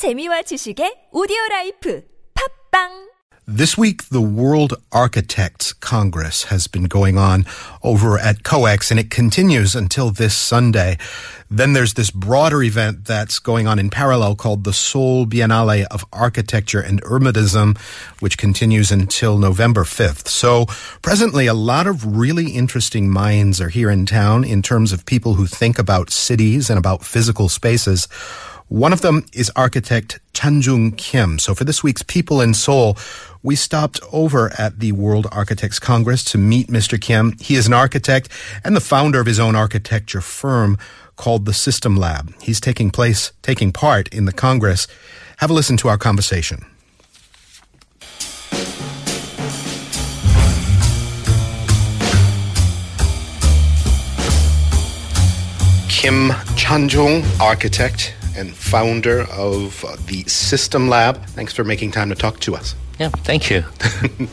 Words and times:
재미와 0.00 0.48
지식의 0.48 1.12
오디오 1.12 1.36
라이프 1.50 2.00
팝빵 2.32 3.10
This 3.46 3.76
week, 3.76 4.08
the 4.08 4.22
World 4.22 4.72
Architects 4.92 5.74
Congress 5.74 6.44
has 6.44 6.66
been 6.66 6.84
going 6.84 7.18
on 7.18 7.44
over 7.82 8.16
at 8.16 8.42
COEX, 8.42 8.90
and 8.90 8.98
it 8.98 9.10
continues 9.10 9.76
until 9.76 10.10
this 10.10 10.34
Sunday. 10.34 10.96
Then 11.50 11.74
there's 11.74 11.94
this 11.94 12.10
broader 12.10 12.62
event 12.62 13.04
that's 13.04 13.38
going 13.38 13.66
on 13.66 13.78
in 13.78 13.90
parallel 13.90 14.36
called 14.36 14.64
the 14.64 14.72
Seoul 14.72 15.26
Biennale 15.26 15.84
of 15.90 16.06
Architecture 16.14 16.80
and 16.80 17.02
Urbanism, 17.02 17.76
which 18.20 18.38
continues 18.38 18.90
until 18.90 19.36
November 19.36 19.84
5th. 19.84 20.28
So 20.28 20.64
presently, 21.02 21.46
a 21.46 21.52
lot 21.52 21.86
of 21.86 22.16
really 22.16 22.52
interesting 22.52 23.10
minds 23.10 23.60
are 23.60 23.68
here 23.68 23.90
in 23.90 24.06
town 24.06 24.44
in 24.44 24.62
terms 24.62 24.92
of 24.92 25.04
people 25.04 25.34
who 25.34 25.44
think 25.44 25.78
about 25.78 26.08
cities 26.08 26.70
and 26.70 26.78
about 26.78 27.04
physical 27.04 27.50
spaces. 27.50 28.08
One 28.70 28.92
of 28.92 29.00
them 29.00 29.26
is 29.32 29.50
architect 29.56 30.20
Chanjung 30.32 30.96
Kim. 30.96 31.40
So 31.40 31.56
for 31.56 31.64
this 31.64 31.82
week's 31.82 32.04
People 32.04 32.40
in 32.40 32.54
Seoul, 32.54 32.96
we 33.42 33.56
stopped 33.56 33.98
over 34.12 34.52
at 34.56 34.78
the 34.78 34.92
World 34.92 35.26
Architects 35.32 35.80
Congress 35.80 36.22
to 36.26 36.38
meet 36.38 36.68
Mr. 36.68 36.98
Kim. 37.00 37.36
He 37.40 37.56
is 37.56 37.66
an 37.66 37.72
architect 37.72 38.28
and 38.62 38.76
the 38.76 38.80
founder 38.80 39.18
of 39.18 39.26
his 39.26 39.40
own 39.40 39.56
architecture 39.56 40.20
firm 40.20 40.78
called 41.16 41.46
the 41.46 41.52
System 41.52 41.96
Lab. 41.96 42.32
He's 42.40 42.60
taking 42.60 42.92
place, 42.92 43.32
taking 43.42 43.72
part 43.72 44.06
in 44.14 44.26
the 44.26 44.32
Congress. 44.32 44.86
Have 45.38 45.50
a 45.50 45.52
listen 45.52 45.76
to 45.78 45.88
our 45.88 45.98
conversation. 45.98 46.64
Kim 55.88 56.30
Chanjung, 56.54 57.24
architect 57.40 58.14
and 58.40 58.54
founder 58.56 59.26
of 59.30 59.84
the 60.06 60.24
System 60.24 60.88
Lab. 60.88 61.24
Thanks 61.26 61.52
for 61.52 61.62
making 61.62 61.92
time 61.92 62.08
to 62.08 62.14
talk 62.14 62.40
to 62.40 62.56
us. 62.56 62.74
Yeah, 62.98 63.10
thank 63.10 63.50
you. 63.50 63.64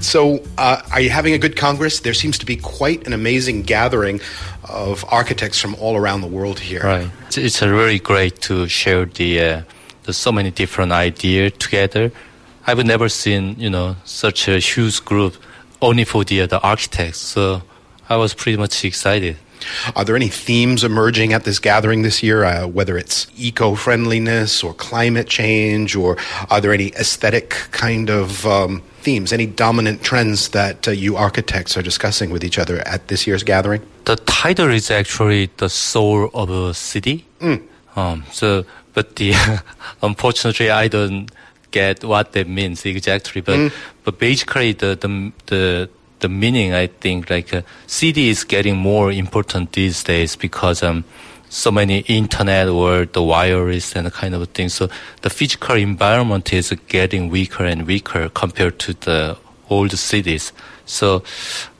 So, 0.00 0.42
uh, 0.58 0.82
are 0.92 1.00
you 1.00 1.10
having 1.10 1.32
a 1.32 1.38
good 1.38 1.56
Congress? 1.56 2.00
There 2.00 2.14
seems 2.14 2.38
to 2.38 2.46
be 2.46 2.56
quite 2.56 3.06
an 3.06 3.12
amazing 3.12 3.62
gathering 3.62 4.20
of 4.64 5.04
architects 5.08 5.60
from 5.60 5.76
all 5.76 5.96
around 5.96 6.22
the 6.22 6.26
world 6.26 6.58
here. 6.58 6.82
right. 6.82 7.10
It's, 7.26 7.38
it's 7.38 7.62
really 7.62 8.00
great 8.00 8.40
to 8.42 8.66
share 8.68 9.04
the, 9.04 9.40
uh, 9.40 9.62
the 10.02 10.12
so 10.12 10.32
many 10.32 10.50
different 10.50 10.90
ideas 10.92 11.52
together. 11.58 12.10
I've 12.66 12.84
never 12.84 13.08
seen, 13.08 13.54
you 13.58 13.70
know, 13.70 13.96
such 14.04 14.48
a 14.48 14.58
huge 14.58 15.04
group 15.04 15.36
only 15.80 16.04
for 16.04 16.24
the, 16.24 16.40
uh, 16.42 16.46
the 16.46 16.60
architects. 16.60 17.18
So 17.18 17.62
I 18.08 18.16
was 18.16 18.34
pretty 18.34 18.58
much 18.58 18.84
excited. 18.84 19.36
Are 19.96 20.04
there 20.04 20.16
any 20.16 20.28
themes 20.28 20.84
emerging 20.84 21.32
at 21.32 21.44
this 21.44 21.58
gathering 21.58 22.02
this 22.02 22.22
year, 22.22 22.44
uh, 22.44 22.66
whether 22.66 22.96
it's 22.96 23.26
eco 23.36 23.74
friendliness 23.74 24.62
or 24.62 24.74
climate 24.74 25.28
change, 25.28 25.96
or 25.96 26.16
are 26.50 26.60
there 26.60 26.72
any 26.72 26.88
aesthetic 26.94 27.50
kind 27.70 28.10
of 28.10 28.46
um, 28.46 28.82
themes, 29.00 29.32
any 29.32 29.46
dominant 29.46 30.02
trends 30.02 30.48
that 30.50 30.88
uh, 30.88 30.90
you 30.90 31.16
architects 31.16 31.76
are 31.76 31.82
discussing 31.82 32.30
with 32.30 32.44
each 32.44 32.58
other 32.58 32.78
at 32.86 33.08
this 33.08 33.26
year's 33.26 33.42
gathering? 33.42 33.82
The 34.04 34.16
title 34.16 34.70
is 34.70 34.90
actually 34.90 35.50
the 35.56 35.68
soul 35.68 36.30
of 36.34 36.50
a 36.50 36.74
city. 36.74 37.26
Um, 37.96 38.24
so, 38.32 38.64
but 38.94 39.16
the 39.16 39.34
unfortunately, 40.02 40.70
I 40.70 40.88
don't 40.88 41.30
get 41.70 42.04
what 42.04 42.32
that 42.32 42.48
means 42.48 42.84
exactly. 42.84 43.40
But 43.40 43.72
but 44.04 44.18
basically, 44.18 44.72
the 44.72 44.96
the 44.96 45.32
the 45.46 45.90
the 46.22 46.28
meaning 46.28 46.72
I 46.72 46.86
think 46.88 47.28
like 47.30 47.52
uh, 47.54 47.62
city 47.86 48.28
is 48.30 48.44
getting 48.44 48.76
more 48.76 49.12
important 49.12 49.72
these 49.72 50.02
days 50.02 50.36
because 50.36 50.82
um 50.82 51.04
so 51.50 51.70
many 51.70 51.98
internet 52.08 52.68
or 52.68 53.04
the 53.04 53.20
wireless 53.22 53.94
and 53.94 54.10
kind 54.10 54.34
of 54.34 54.48
thing. 54.56 54.70
So 54.70 54.88
the 55.20 55.28
physical 55.28 55.76
environment 55.76 56.50
is 56.50 56.72
getting 56.88 57.28
weaker 57.28 57.64
and 57.66 57.86
weaker 57.86 58.30
compared 58.30 58.78
to 58.78 58.94
the 58.94 59.36
old 59.68 59.92
cities. 59.92 60.52
So 60.86 61.22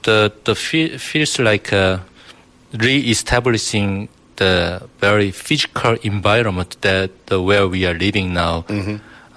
the 0.02 0.30
the 0.44 0.54
fe- 0.54 0.98
feels 0.98 1.38
like 1.38 1.72
uh, 1.72 1.98
re-establishing 2.86 4.08
the 4.36 4.82
very 5.00 5.30
physical 5.30 5.96
environment 6.02 6.76
that 6.80 7.10
the 7.26 7.40
where 7.40 7.66
we 7.68 7.86
are 7.86 7.94
living 7.94 8.32
now 8.34 8.64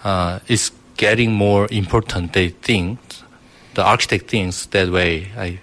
uh, 0.04 0.40
is 0.48 0.72
getting 0.98 1.32
more 1.34 1.68
important. 1.72 2.34
They 2.34 2.50
think 2.50 3.00
the 3.76 3.84
architect 3.84 4.30
thinks 4.30 4.66
that 4.68 4.90
way. 4.90 5.32
I 5.38 5.60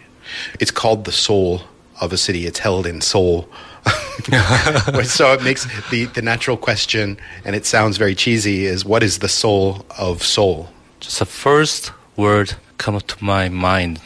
It's 0.61 0.71
called 0.71 1.05
the 1.05 1.13
soul 1.13 1.63
of 2.01 2.13
a 2.13 2.17
city. 2.17 2.47
It's 2.47 2.61
held 2.61 2.87
in 2.87 3.01
Seoul. 3.01 3.49
so 5.05 5.33
it 5.33 5.43
makes 5.43 5.67
the, 5.91 6.05
the 6.15 6.23
natural 6.23 6.57
question, 6.57 7.19
and 7.45 7.57
it 7.57 7.67
sounds 7.67 7.97
very 7.97 8.15
cheesy, 8.15 8.67
is 8.67 8.85
what 8.85 9.03
is 9.03 9.19
the 9.19 9.29
Seoul 9.29 9.85
of 9.99 10.23
Seoul? 10.23 10.69
just 11.03 11.19
the 11.19 11.27
first 11.27 11.93
word 12.17 12.55
come 12.79 13.01
to 13.01 13.25
my 13.25 13.49
mind 13.49 14.01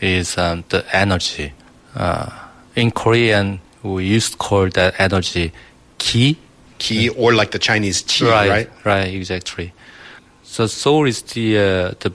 is 0.00 0.36
um, 0.36 0.64
the 0.70 0.84
energy. 0.94 1.52
Uh, 1.94 2.30
in 2.74 2.90
Korean, 2.90 3.60
we 3.82 4.04
used 4.04 4.32
to 4.32 4.38
call 4.38 4.68
that 4.70 4.98
energy 4.98 5.52
ki. 5.98 6.36
Ki, 6.78 7.08
or 7.10 7.32
like 7.32 7.52
the 7.52 7.60
Chinese 7.60 8.02
qi, 8.02 8.28
right? 8.28 8.68
right, 8.84 9.14
exactly. 9.14 9.72
So 10.42 10.66
soul 10.66 11.06
is 11.06 11.22
the 11.22 11.58
uh, 11.58 11.94
the 12.00 12.12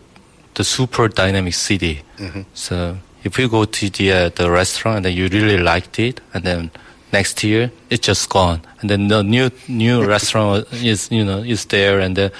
the 0.58 0.64
super 0.64 1.08
dynamic 1.08 1.54
city. 1.54 2.02
Mm-hmm. 2.18 2.42
So 2.54 2.98
if 3.24 3.38
you 3.38 3.48
go 3.48 3.66
to 3.66 3.90
the 3.90 4.12
uh, 4.12 4.30
the 4.30 4.50
restaurant 4.50 4.98
and 4.98 5.06
then 5.06 5.14
you 5.14 5.28
really 5.30 5.60
liked 5.60 6.00
it, 6.00 6.20
and 6.34 6.44
then 6.44 6.72
next 7.14 7.44
year 7.44 7.72
it's 7.90 8.06
just 8.06 8.28
gone, 8.30 8.62
and 8.82 8.90
then 8.90 9.08
the 9.08 9.22
new 9.22 9.50
new 9.68 10.04
restaurant 10.16 10.68
is 10.74 11.10
you 11.12 11.24
know 11.24 11.40
is 11.40 11.66
there, 11.66 12.00
and 12.00 12.16
the, 12.16 12.32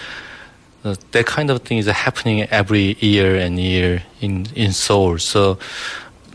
uh, 0.84 0.96
that 1.12 1.26
kind 1.28 1.50
of 1.52 1.62
thing 1.62 1.78
is 1.78 1.86
happening 1.86 2.42
every 2.50 2.98
year 3.00 3.36
and 3.36 3.60
year 3.60 4.04
in 4.20 4.48
in 4.56 4.74
Seoul. 4.74 5.20
So 5.20 5.60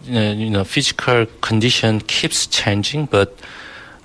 you 0.04 0.14
know, 0.14 0.32
you 0.32 0.50
know 0.50 0.64
physical 0.64 1.26
condition 1.40 2.00
keeps 2.00 2.46
changing, 2.46 3.06
but 3.06 3.36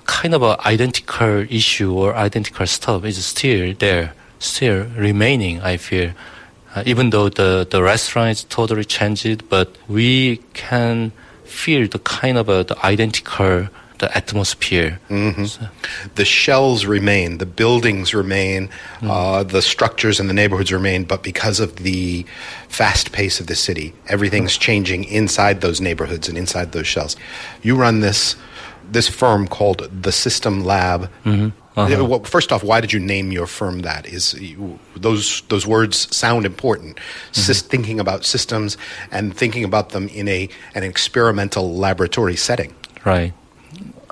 kind 0.06 0.34
of 0.34 0.42
a 0.42 0.56
identical 0.66 1.46
issue 1.50 1.92
or 1.92 2.16
identical 2.16 2.66
stuff 2.66 3.04
is 3.04 3.24
still 3.24 3.72
there, 3.78 4.14
still 4.40 4.86
remaining. 4.96 5.60
I 5.60 5.76
feel, 5.76 6.10
uh, 6.78 6.82
even 6.86 7.10
though 7.10 7.28
the 7.28 7.66
the 7.70 7.82
restaurant 7.82 8.30
is 8.38 8.44
totally 8.44 8.84
changed, 8.84 9.48
but 9.48 9.68
we 9.88 10.38
can 10.54 11.12
feel 11.44 11.88
the 11.88 11.98
kind 11.98 12.36
of 12.38 12.48
a, 12.48 12.64
the 12.64 12.76
identical 12.86 13.68
the 13.98 14.16
atmosphere. 14.16 15.00
So- 15.08 15.68
The 16.14 16.24
shells 16.24 16.86
remain, 16.86 17.38
the 17.38 17.46
buildings 17.46 18.14
remain, 18.14 18.68
Mm. 19.00 19.10
uh, 19.10 19.42
the 19.42 19.60
structures 19.60 20.20
and 20.20 20.28
the 20.30 20.34
neighborhoods 20.34 20.70
remain, 20.72 21.02
but 21.04 21.22
because 21.24 21.58
of 21.58 21.70
the 21.82 22.24
fast 22.68 23.10
pace 23.10 23.40
of 23.40 23.46
the 23.48 23.56
city, 23.56 23.92
everything's 24.06 24.56
Mm. 24.56 24.60
changing 24.60 25.04
inside 25.04 25.60
those 25.62 25.80
neighborhoods 25.80 26.28
and 26.28 26.38
inside 26.38 26.70
those 26.70 26.86
shells. 26.86 27.16
You 27.62 27.74
run 27.74 28.00
this 28.00 28.36
this 28.92 29.08
firm 29.08 29.46
called 29.48 29.80
the 30.02 30.12
System 30.12 30.64
Lab. 30.64 31.10
Mm-hmm. 31.26 31.48
Uh, 31.78 31.82
Uh-huh. 31.82 32.04
Well, 32.04 32.24
first 32.24 32.52
off, 32.52 32.64
why 32.64 32.80
did 32.80 32.92
you 32.92 33.00
name 33.00 33.30
your 33.32 33.46
firm 33.46 33.80
that? 33.82 34.06
Is 34.06 34.34
you, 34.34 34.78
those 34.96 35.42
those 35.48 35.66
words 35.66 36.08
sound 36.16 36.44
important? 36.44 36.96
Mm-hmm. 36.96 37.40
Sys- 37.40 37.62
thinking 37.62 38.00
about 38.00 38.24
systems 38.24 38.76
and 39.10 39.36
thinking 39.36 39.64
about 39.64 39.90
them 39.90 40.08
in 40.08 40.28
a 40.28 40.48
an 40.74 40.82
experimental 40.82 41.78
laboratory 41.78 42.36
setting. 42.36 42.74
Right. 43.04 43.32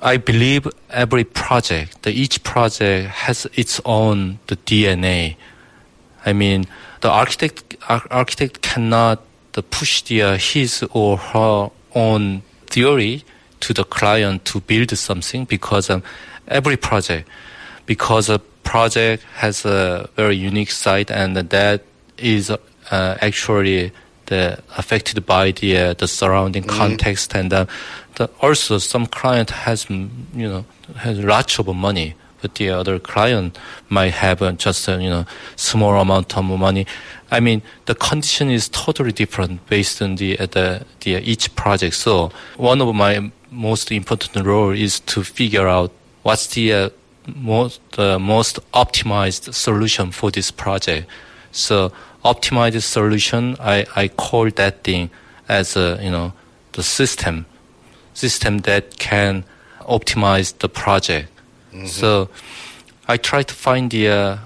I 0.03 0.19
believe 0.19 0.69
every 0.91 1.25
project, 1.25 2.03
the 2.03 2.10
each 2.10 2.43
project 2.43 3.09
has 3.26 3.47
its 3.55 3.81
own 3.84 4.38
the 4.47 4.56
DNA. 4.56 5.37
I 6.25 6.32
mean, 6.32 6.66
the 7.00 7.10
architect 7.10 7.76
ar- 7.88 8.06
architect 8.10 8.60
cannot 8.62 9.19
the 9.53 9.62
push 9.62 10.03
the, 10.03 10.22
uh, 10.22 10.37
his 10.37 10.84
or 10.93 11.16
her 11.16 11.71
own 11.94 12.43
theory 12.66 13.25
to 13.60 13.72
the 13.72 13.84
client 13.84 14.44
to 14.44 14.60
build 14.60 14.91
something 14.99 15.47
because 15.47 15.88
um, 15.91 16.03
every 16.47 16.76
project, 16.76 17.28
because 17.87 18.29
a 18.29 18.39
project 18.65 19.23
has 19.37 19.65
a 19.65 20.09
very 20.17 20.37
unique 20.37 20.71
site 20.71 21.11
and 21.11 21.37
that 21.37 21.83
is 22.19 22.50
uh, 22.50 22.59
actually 23.21 23.93
the 24.27 24.59
affected 24.77 25.25
by 25.25 25.53
the 25.53 25.77
uh, 25.77 25.94
the 25.94 26.09
surrounding 26.09 26.65
context 26.65 27.35
and 27.35 27.53
uh, 27.53 27.65
the, 28.17 28.29
also 28.41 28.79
some 28.79 29.06
client 29.06 29.50
has 29.50 29.87
mm, 29.87 30.09
you 30.35 30.49
know 30.49 30.65
has 30.97 31.19
lots 31.21 31.59
of 31.59 31.75
money 31.75 32.15
but 32.43 32.55
the 32.56 32.71
other 32.71 32.99
client 32.99 33.59
might 33.89 34.12
have 34.12 34.43
uh, 34.43 34.53
just 34.53 34.89
uh, 34.89 34.97
you 34.99 35.11
know 35.11 35.25
small 35.56 36.00
amount 36.00 36.37
of 36.37 36.44
money. 36.44 36.87
I 37.31 37.41
mean 37.41 37.62
the 37.87 37.94
condition 37.94 38.50
is 38.50 38.69
totally 38.69 39.12
different 39.12 39.67
based 39.69 40.03
on 40.03 40.17
the 40.17 40.39
uh, 40.39 40.47
the, 40.47 40.85
the 41.00 41.17
uh, 41.17 41.21
each 41.23 41.55
project. 41.56 41.94
So 41.94 42.31
one 42.56 42.81
of 42.81 42.94
my 42.94 43.31
most 43.50 43.91
important 43.91 44.47
role 44.47 44.71
is 44.71 45.00
to 45.00 45.23
figure 45.23 45.67
out 45.67 45.93
what's 46.23 46.47
the 46.49 46.73
uh, 46.73 46.91
most 47.34 47.81
the 47.93 48.19
most 48.19 48.58
optimized 48.73 49.52
solution 49.52 50.12
for 50.12 50.31
this 50.31 50.50
project 50.50 51.08
so 51.56 51.90
optimized 52.23 52.82
solution, 52.82 53.56
I, 53.58 53.87
I 53.96 54.08
call 54.08 54.50
that 54.50 54.84
thing 54.84 55.11
as 55.49 55.76
a, 55.76 55.99
you 56.02 56.11
know, 56.11 56.32
the 56.73 56.82
system, 56.82 57.46
system 58.12 58.58
that 58.58 58.99
can 58.99 59.44
optimize 59.81 60.56
the 60.58 60.69
project. 60.69 61.31
So 61.87 62.28
I 63.06 63.17
try 63.17 63.43
to 63.43 63.55
find 63.55 63.90
the, 63.90 64.08
uh, 64.08 64.38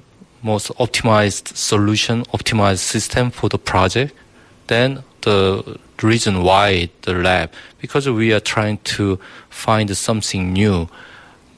most 0.43 0.69
optimized 0.79 1.57
solution, 1.57 2.25
optimized 2.27 2.79
system 2.79 3.31
for 3.31 3.49
the 3.49 3.59
project. 3.59 4.15
Then 4.69 5.05
the 5.23 5.79
reason 6.03 6.43
why 6.43 6.91
the 7.03 7.15
lab, 7.15 7.53
because 7.81 8.09
we 8.09 8.33
are 8.33 8.41
trying 8.41 8.79
to 8.97 9.19
find 9.49 9.95
something 9.97 10.53
new 10.53 10.89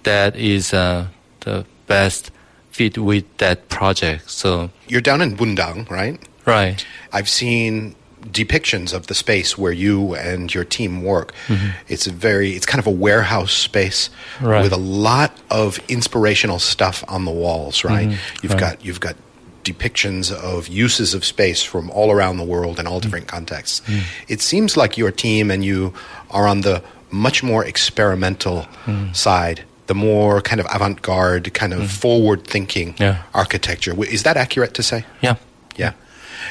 that 0.04 0.36
is 0.36 0.72
uh, 0.74 1.06
the 1.40 1.64
best 1.86 2.30
fit 2.70 2.98
with 2.98 3.24
that 3.38 3.68
project. 3.68 4.30
So 4.30 4.70
You're 4.88 5.00
down 5.00 5.20
in 5.20 5.36
Bundang, 5.36 5.88
right? 5.90 6.18
right, 6.46 6.84
I've 7.12 7.28
seen 7.28 7.94
depictions 8.30 8.94
of 8.94 9.08
the 9.08 9.14
space 9.14 9.58
where 9.58 9.72
you 9.72 10.14
and 10.14 10.52
your 10.54 10.64
team 10.64 11.02
work. 11.02 11.32
Mm-hmm. 11.48 11.70
It's 11.88 12.06
a 12.06 12.12
very 12.12 12.52
it's 12.52 12.66
kind 12.66 12.78
of 12.78 12.86
a 12.86 12.90
warehouse 12.90 13.52
space 13.52 14.10
Right. 14.40 14.62
with 14.62 14.72
a 14.72 14.76
lot 14.78 15.36
of 15.50 15.78
inspirational 15.88 16.58
stuff 16.58 17.04
on 17.08 17.24
the 17.24 17.32
walls, 17.32 17.84
right? 17.84 18.08
Mm-hmm. 18.08 18.38
You've 18.42 18.52
right. 18.52 18.60
got 18.60 18.84
you've 18.84 19.00
got 19.00 19.16
depictions 19.64 20.32
of 20.32 20.68
uses 20.68 21.14
of 21.14 21.24
space 21.24 21.62
from 21.62 21.90
all 21.90 22.10
around 22.10 22.36
the 22.36 22.44
world 22.44 22.78
in 22.80 22.86
all 22.86 22.94
mm-hmm. 22.94 23.02
different 23.02 23.28
contexts. 23.28 23.82
It 24.28 24.40
seems 24.40 24.76
like 24.76 24.96
your 24.96 25.12
team 25.12 25.50
and 25.50 25.64
you 25.64 25.92
are 26.30 26.46
on 26.48 26.62
the 26.62 26.82
much 27.10 27.42
more 27.42 27.64
experimental 27.64 28.66
side. 29.12 29.64
The 29.86 29.94
more 29.94 30.40
kind 30.40 30.60
of 30.60 30.66
avant-garde, 30.72 31.52
kind 31.54 31.72
of 31.74 31.90
forward-thinking 31.90 32.94
Yeah. 32.98 33.22
architecture. 33.34 33.94
Is 34.04 34.22
that 34.22 34.36
accurate 34.36 34.74
to 34.74 34.82
say? 34.82 35.04
yeah, 35.20 35.34
Yeah. 35.76 35.92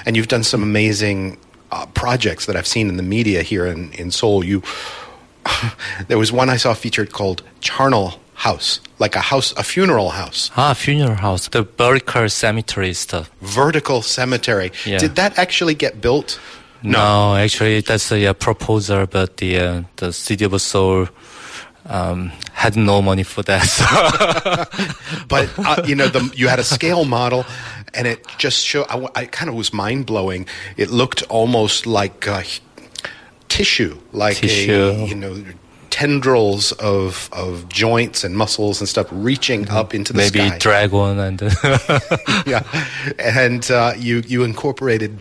And 0.06 0.16
you've 0.16 0.28
done 0.28 0.44
some 0.44 0.63
amazing 0.63 1.38
uh, 1.72 1.86
projects 1.94 2.45
that 2.45 2.56
I've 2.56 2.68
seen 2.68 2.89
in 2.89 2.98
the 2.98 3.04
media 3.04 3.42
here 3.42 3.66
in, 3.66 3.92
in 3.94 4.12
Seoul. 4.12 4.44
You, 4.44 4.62
there 6.07 6.18
was 6.18 6.31
one 6.31 6.50
I 6.50 6.57
saw 6.57 6.74
featured 6.74 7.12
called 7.12 7.42
Charnel 7.62 8.19
House, 8.36 8.80
like 9.00 9.16
a 9.16 9.22
house, 9.22 9.54
a 9.57 9.63
funeral 9.63 10.10
house, 10.10 10.50
ah, 10.57 10.74
funeral 10.74 11.16
house, 11.16 11.48
the 11.50 11.62
vertical 11.77 12.27
cemetery 12.30 12.94
stuff. 12.94 13.30
vertical 13.42 14.01
cemetery. 14.01 14.72
Yeah. 14.86 14.98
Did 15.00 15.16
that 15.16 15.38
actually 15.38 15.75
get 15.75 16.01
built? 16.01 16.39
No, 16.84 17.36
actually, 17.36 17.81
that's 17.81 18.12
a 18.12 18.25
uh, 18.27 18.34
proposal, 18.34 19.06
but 19.06 19.38
the 19.38 19.60
uh, 19.60 19.81
the 19.98 20.12
city 20.12 20.45
of 20.45 20.60
Seoul 20.60 21.07
um, 21.86 22.31
had 22.54 22.75
no 22.75 23.01
money 23.01 23.24
for 23.24 23.44
that. 23.44 23.63
So. 23.68 23.86
But 25.28 25.50
uh, 25.57 25.83
you 25.86 25.95
know, 25.95 26.07
the, 26.10 26.30
you 26.36 26.48
had 26.50 26.60
a 26.60 26.63
scale 26.63 27.06
model, 27.06 27.45
and 27.94 28.06
it 28.07 28.25
just 28.38 28.66
showed. 28.66 28.86
I, 28.89 29.07
I 29.16 29.25
kind 29.25 29.50
of 29.50 29.56
was 29.56 29.72
mind 29.74 30.06
blowing. 30.06 30.45
It 30.75 30.89
looked 30.89 31.24
almost 31.24 31.86
like 31.88 32.28
uh, 32.28 32.44
tissue, 33.48 33.98
like 34.12 34.44
a 34.44 35.06
you 35.07 35.16
know 35.16 35.44
tendrils 35.89 36.72
of 36.74 37.30
of 37.31 37.68
joints 37.69 38.24
and 38.24 38.36
muscles 38.36 38.80
and 38.81 38.88
stuff 38.89 39.07
reaching 39.12 39.69
up 39.69 39.94
into 39.94 40.13
the 40.13 40.22
Mm-hmm. 40.22 40.38
Maybe 40.38 40.50
sky. 40.50 40.57
dragon 40.57 41.19
and 41.19 41.42
yeah, 42.45 42.63
and 43.19 43.69
uh, 43.72 43.94
you 43.98 44.22
you 44.27 44.44
incorporated 44.44 45.19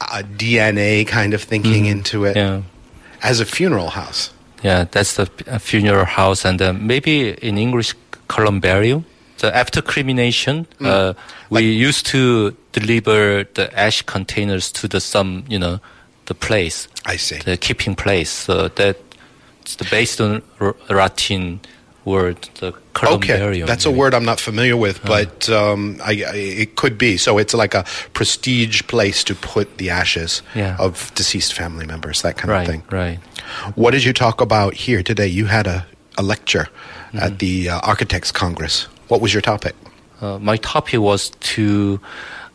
a 0.00 0.22
DNA 0.22 1.06
kind 1.06 1.34
of 1.34 1.42
thinking 1.42 1.86
into 1.86 2.24
it 2.24 2.36
Mm-hmm. 2.36 2.62
yeah. 2.62 3.28
as 3.28 3.40
a 3.40 3.44
funeral 3.46 3.90
house. 3.90 4.30
Yeah, 4.62 4.84
that's 4.90 5.16
the 5.16 5.26
funeral 5.58 6.04
house, 6.04 6.44
and 6.44 6.60
uh, 6.60 6.72
maybe 6.72 7.30
in 7.30 7.58
English, 7.58 7.94
columbarium. 8.28 9.04
So 9.36 9.48
after 9.48 9.80
cremation, 9.80 10.66
uh, 10.80 11.14
we 11.48 11.62
used 11.62 12.04
to 12.06 12.54
deliver 12.72 13.44
the 13.54 13.70
ash 13.78 14.02
containers 14.02 14.70
to 14.72 14.86
the 14.86 15.00
some, 15.00 15.44
you 15.48 15.58
know, 15.58 15.80
the 16.26 16.34
place, 16.34 16.88
I 17.06 17.16
see. 17.16 17.38
the 17.38 17.56
keeping 17.56 17.94
place. 17.94 18.30
So 18.30 18.68
that 18.68 18.98
the 19.78 19.88
based 19.90 20.20
on 20.20 20.42
Latin 20.88 21.60
word, 22.10 22.36
the 22.60 22.72
columbarium. 22.94 23.62
Okay, 23.62 23.62
that's 23.72 23.86
a 23.86 23.90
word 24.00 24.12
I'm 24.14 24.24
not 24.32 24.40
familiar 24.40 24.76
with, 24.76 24.98
but 25.04 25.48
um, 25.48 25.96
I, 26.02 26.12
I, 26.34 26.36
it 26.62 26.70
could 26.76 26.96
be. 26.98 27.16
So 27.16 27.38
it's 27.38 27.54
like 27.62 27.74
a 27.74 27.84
prestige 28.12 28.82
place 28.88 29.24
to 29.24 29.34
put 29.34 29.66
the 29.78 29.88
ashes 29.90 30.42
Yeah. 30.54 30.76
of 30.86 31.12
deceased 31.14 31.52
family 31.54 31.86
members, 31.86 32.22
that 32.22 32.36
kind 32.36 32.50
Right, 32.50 32.62
of 32.62 32.70
thing. 32.70 32.82
right. 32.90 33.18
What 33.76 33.90
did 33.92 34.04
you 34.04 34.12
talk 34.12 34.40
about 34.40 34.74
here 34.74 35.02
today? 35.02 35.28
You 35.38 35.46
had 35.46 35.66
a, 35.66 35.86
a 36.18 36.22
lecture 36.22 36.66
Mm-hmm. 37.12 37.26
at 37.26 37.38
the 37.40 37.68
uh, 37.68 37.80
Architects 37.92 38.30
Congress. 38.32 38.86
What 39.08 39.20
was 39.20 39.32
your 39.34 39.42
topic? 39.42 39.74
Uh, 40.20 40.38
my 40.38 40.56
topic 40.58 41.00
was 41.00 41.30
to 41.54 41.98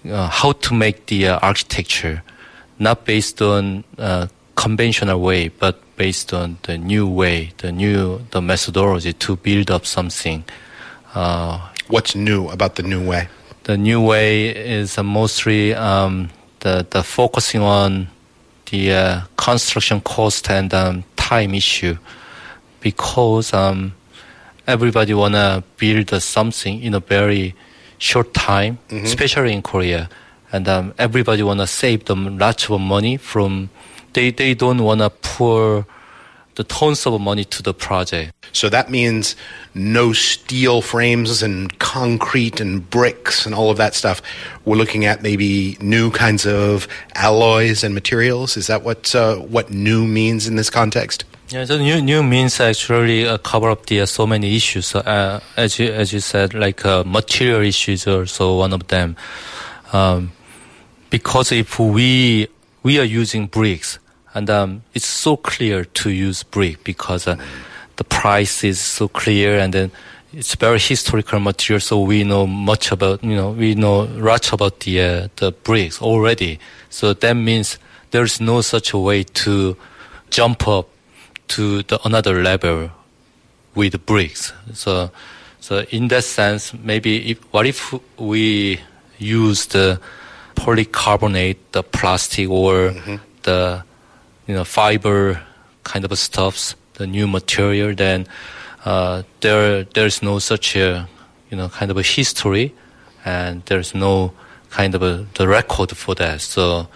uh, 0.10 0.30
how 0.30 0.54
to 0.54 0.74
make 0.74 0.98
the 1.08 1.28
uh, 1.28 1.40
architecture 1.42 2.24
not 2.80 3.04
based 3.06 3.42
on 3.42 3.84
uh, 3.98 4.28
conventional 4.56 5.20
way, 5.20 5.50
but 5.60 5.76
based 5.96 6.34
on 6.34 6.58
the 6.64 6.78
new 6.78 7.08
way, 7.08 7.52
the 7.58 7.72
new 7.72 8.26
the 8.32 8.42
methodology 8.42 9.14
to 9.14 9.36
build 9.36 9.72
up 9.72 9.86
something. 9.86 10.44
Uh, 11.14 11.70
What's 11.88 12.16
new 12.16 12.50
about 12.50 12.76
the 12.76 12.84
new 12.84 13.02
way? 13.08 13.28
the 13.66 13.78
new 13.78 14.00
way 14.00 14.50
is 14.50 14.98
uh, 14.98 15.04
mostly 15.04 15.74
um, 15.74 16.30
the 16.60 16.86
the 16.90 17.04
focusing 17.04 17.62
on 17.62 18.08
the 18.72 18.92
uh, 18.94 19.22
construction 19.38 20.02
cost 20.02 20.50
and 20.50 20.74
um, 20.74 21.04
time 21.16 21.54
issue, 21.54 21.98
because 22.80 23.54
um, 23.54 23.94
everybody 24.68 25.14
wanna 25.14 25.64
build 25.78 26.14
uh, 26.14 26.20
something 26.20 26.82
in 26.82 26.94
a 26.94 27.00
very 27.00 27.56
short 27.98 28.34
time, 28.34 28.78
especially 28.92 29.54
in 29.54 29.62
Korea, 29.62 30.10
and 30.52 30.68
um, 30.68 30.94
everybody 30.98 31.42
wanna 31.44 31.68
save 31.68 32.06
them 32.06 32.38
lots 32.38 32.70
of 32.70 32.82
money 32.82 33.18
from. 33.18 33.70
They 34.16 34.32
they 34.32 34.54
don't 34.56 34.82
wanna 34.82 35.10
pour 35.10 35.86
the 36.56 36.64
tons 36.64 37.06
of 37.06 37.20
money 37.20 37.44
to 37.44 37.62
the 37.62 37.74
project. 37.74 38.32
So 38.54 38.70
that 38.70 38.90
means 38.90 39.36
no 39.74 40.14
steel 40.14 40.82
frames 40.82 41.44
and 41.44 41.78
concrete 41.80 42.62
and 42.62 42.90
bricks 42.90 43.46
and 43.46 43.54
all 43.54 43.70
of 43.70 43.78
that 43.78 43.94
stuff. 43.94 44.22
We're 44.64 44.78
looking 44.78 45.04
at 45.04 45.22
maybe 45.22 45.78
new 45.82 46.12
kinds 46.12 46.46
of 46.46 46.88
alloys 47.16 47.84
and 47.84 47.94
materials. 47.94 48.56
Is 48.56 48.68
that 48.68 48.84
what 48.84 49.14
uh, 49.14 49.36
what 49.36 49.70
new 49.70 50.08
means 50.08 50.48
in 50.48 50.56
this 50.56 50.70
context? 50.70 51.26
Yeah, 51.50 51.66
the 51.66 51.78
new 51.78 52.02
new 52.02 52.24
means 52.24 52.60
actually 52.62 53.28
uh, 53.28 53.38
cover 53.40 53.70
up 53.70 53.86
the 53.88 54.02
uh, 54.02 54.06
so 54.06 54.26
many 54.26 54.56
issues. 54.56 54.96
Uh, 54.96 55.42
as 55.58 55.78
you 55.78 55.92
as 55.92 56.14
you 56.14 56.22
said, 56.22 56.54
like 56.54 56.86
uh, 56.86 57.04
material 57.06 57.62
issues 57.62 58.08
are 58.08 58.20
also 58.20 58.58
one 58.58 58.72
of 58.72 58.88
them. 58.88 59.18
Um, 59.92 60.32
because 61.10 61.52
if 61.52 61.78
we 61.80 62.48
we 62.82 63.00
are 63.00 63.04
using 63.04 63.48
bricks, 63.48 64.00
and 64.36 64.50
um, 64.50 64.84
it's 64.94 65.08
so 65.08 65.38
clear 65.38 65.86
to 65.86 66.10
use 66.12 66.44
brick 66.44 66.84
because 66.84 67.26
uh, 67.26 67.38
the 67.96 68.04
price 68.04 68.64
is 68.64 68.80
so 68.80 69.08
clear, 69.08 69.58
and 69.58 69.74
then 69.74 69.92
it's 70.34 70.54
very 70.56 70.78
historical 70.78 71.40
material. 71.40 71.80
So 71.80 72.02
we 72.02 72.24
know 72.24 72.46
much 72.46 72.92
about 72.92 73.24
you 73.24 73.36
know 73.36 73.52
we 73.52 73.74
know 73.74 74.06
much 74.06 74.54
about 74.54 74.82
the 74.82 75.02
uh, 75.02 75.28
the 75.38 75.52
bricks 75.52 76.02
already. 76.02 76.60
So 76.90 77.14
that 77.14 77.34
means 77.34 77.80
there's 78.12 78.40
no 78.40 78.62
such 78.62 78.94
a 78.94 78.98
way 78.98 79.24
to 79.24 79.76
jump 80.30 80.68
up 80.68 80.90
to 81.48 81.84
the 81.84 82.00
another 82.06 82.44
level 82.44 82.92
with 83.76 84.06
bricks. 84.06 84.54
So, 84.74 85.12
so 85.60 85.86
in 85.92 86.08
that 86.08 86.24
sense, 86.24 86.74
maybe 86.74 87.32
if, 87.32 87.54
what 87.54 87.66
if 87.66 87.94
we 88.18 88.80
use 89.18 89.68
the 89.68 90.00
polycarbonate, 90.56 91.58
the 91.74 91.84
plastic 91.84 92.50
or 92.50 92.96
the 93.44 93.84
you 94.48 94.56
know 94.56 94.64
fiber 94.64 95.42
kind 95.84 96.06
of 96.06 96.18
stuffs, 96.18 96.76
the 96.96 97.08
new 97.08 97.28
material, 97.28 97.94
then 97.96 98.28
uh, 98.86 99.24
there 99.42 99.84
there's 99.84 100.22
no 100.22 100.40
such 100.40 100.76
a 100.76 101.08
you 101.50 101.58
know 101.58 101.70
kind 101.70 101.92
of 101.92 101.98
a 101.98 102.04
history, 102.04 102.74
and 103.24 103.64
there's 103.66 103.94
no 103.96 104.32
kind 104.70 104.96
of 104.96 105.02
a 105.02 105.26
the 105.36 105.48
record 105.48 105.92
for 105.96 106.16
that. 106.16 106.42
So. 106.42 106.88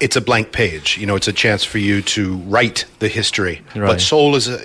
It's 0.00 0.16
a 0.16 0.20
blank 0.20 0.52
page. 0.52 0.98
You 0.98 1.06
know, 1.06 1.16
it's 1.16 1.28
a 1.28 1.32
chance 1.32 1.64
for 1.64 1.78
you 1.78 2.02
to 2.02 2.36
write 2.48 2.84
the 2.98 3.08
history. 3.08 3.62
But 3.74 4.00
Seoul 4.00 4.34
is 4.34 4.48
a, 4.48 4.58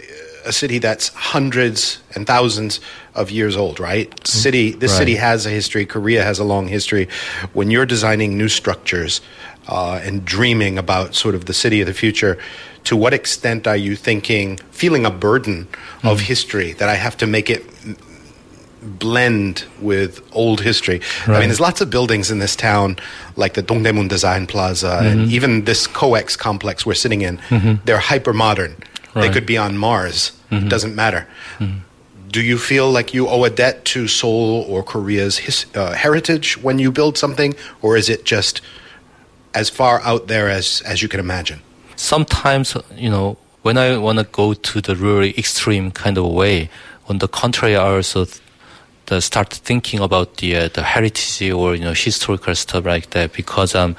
a 0.45 0.51
city 0.51 0.79
that's 0.79 1.09
hundreds 1.09 1.99
and 2.15 2.25
thousands 2.25 2.79
of 3.13 3.29
years 3.31 3.55
old, 3.55 3.79
right? 3.79 4.11
City. 4.27 4.71
This 4.71 4.91
Right. 4.91 4.97
city 4.97 5.15
has 5.15 5.45
a 5.45 5.49
history. 5.49 5.85
Korea 5.85 6.23
has 6.23 6.39
a 6.39 6.43
long 6.43 6.67
history. 6.67 7.07
When 7.53 7.69
you're 7.71 7.85
designing 7.85 8.37
new 8.37 8.49
structures 8.49 9.21
uh, 9.67 9.99
and 10.03 10.23
dreaming 10.25 10.77
about 10.77 11.15
sort 11.15 11.35
of 11.35 11.45
the 11.45 11.53
city 11.53 11.81
of 11.81 11.87
the 11.87 11.93
future, 11.93 12.37
to 12.85 12.95
what 12.95 13.13
extent 13.13 13.67
are 13.67 13.75
you 13.77 13.95
thinking, 13.95 14.57
feeling 14.71 15.05
a 15.05 15.11
burden 15.11 15.67
of 16.03 16.21
history 16.21 16.73
that 16.73 16.87
I 16.89 16.95
have 16.95 17.17
to 17.17 17.27
make 17.27 17.49
it 17.49 17.63
blend 18.81 19.65
with 19.81 20.21
old 20.33 20.61
history. 20.61 21.01
I 21.25 21.31
mean, 21.39 21.49
there's 21.49 21.59
lots 21.59 21.81
of 21.81 21.89
buildings 21.89 22.31
in 22.31 22.39
this 22.39 22.55
town, 22.55 22.97
like 23.35 23.53
the 23.55 23.63
Dongdaemun 23.63 24.07
Design 24.07 24.47
Plaza, 24.47 24.87
Mm-hmm. 25.01 25.19
and 25.19 25.31
even 25.31 25.65
this 25.65 25.87
COEX 25.87 26.37
complex 26.37 26.85
we're 26.85 26.93
sitting 26.93 27.21
in. 27.21 27.39
They're 27.85 27.99
hyper 27.99 28.33
modern. 28.33 28.75
They 28.77 29.21
Right. 29.21 29.25
Mm-hmm. 29.25 29.33
could 29.33 29.45
be 29.47 29.57
on 29.57 29.77
Mars. 29.77 30.31
it 30.51 30.69
Doesn't 30.69 30.95
matter. 30.95 31.27
Do 32.29 32.41
you 32.41 32.57
feel 32.57 32.91
like 32.91 33.13
you 33.13 33.27
owe 33.27 33.43
a 33.45 33.49
debt 33.49 33.83
to 33.85 34.07
Seoul 34.07 34.63
or 34.69 34.83
Korea's 34.83 35.37
his, 35.39 35.65
uh, 35.73 35.93
heritage 35.93 36.61
when 36.61 36.77
you 36.77 36.91
build 36.91 37.17
something, 37.17 37.55
or 37.81 37.97
is 37.97 38.09
it 38.09 38.25
just 38.25 38.61
as 39.59 39.69
far 39.69 39.95
out 40.01 40.23
there 40.27 40.47
as 40.59 40.81
as 40.91 41.01
you 41.01 41.09
can 41.09 41.19
imagine? 41.19 41.59
sometimes 41.97 42.77
you 42.95 43.09
know 43.09 43.37
when 43.63 43.77
I 43.77 43.97
want 43.97 44.17
to 44.19 44.23
go 44.23 44.53
to 44.53 44.81
the 44.81 44.95
really 44.95 45.37
extreme 45.37 45.91
kind 45.91 46.17
of 46.17 46.25
way, 46.27 46.69
on 47.09 47.17
the 47.17 47.27
contrary, 47.27 47.75
I 47.75 47.95
also 47.95 48.25
th- 49.07 49.21
start 49.21 49.51
thinking 49.51 49.99
about 49.99 50.37
the 50.37 50.55
uh, 50.55 50.69
the 50.69 50.83
heritage 50.83 51.51
or 51.51 51.75
you 51.75 51.83
know 51.83 51.93
historical 51.93 52.55
stuff 52.55 52.85
like 52.85 53.09
that 53.09 53.33
because 53.33 53.75
I'm 53.75 53.95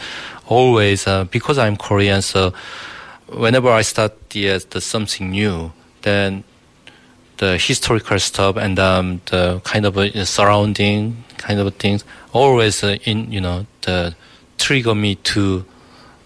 always 0.46 1.06
uh, 1.06 1.24
because 1.24 1.58
I'm 1.58 1.76
Korean 1.76 2.22
so 2.22 2.54
whenever 3.26 3.70
I 3.70 3.82
start 3.82 4.30
the, 4.30 4.52
uh, 4.52 4.60
the 4.70 4.80
something 4.80 5.30
new 5.30 5.72
then 6.02 6.44
the 7.36 7.58
historical 7.58 8.18
stuff 8.18 8.56
and 8.56 8.78
um, 8.78 9.20
the 9.26 9.60
kind 9.64 9.84
of 9.84 9.98
uh, 9.98 10.24
surrounding 10.24 11.24
kind 11.36 11.60
of 11.60 11.74
things 11.74 12.04
always 12.32 12.82
uh, 12.82 12.96
in 13.04 13.30
you 13.30 13.40
know 13.40 13.66
the 13.82 14.14
trigger 14.68 14.94
me 14.94 15.14
to 15.14 15.64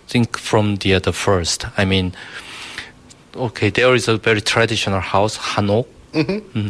think 0.08 0.37
from 0.37 0.75
the 0.82 0.94
other 0.94 1.12
first. 1.12 1.64
I 1.78 1.84
mean, 1.84 2.12
okay, 3.37 3.70
there 3.70 3.94
is 3.94 4.08
a 4.08 4.16
very 4.16 4.40
traditional 4.40 4.99
house 4.99 5.38
hanok, 5.38 5.87
mm-hmm. 6.12 6.68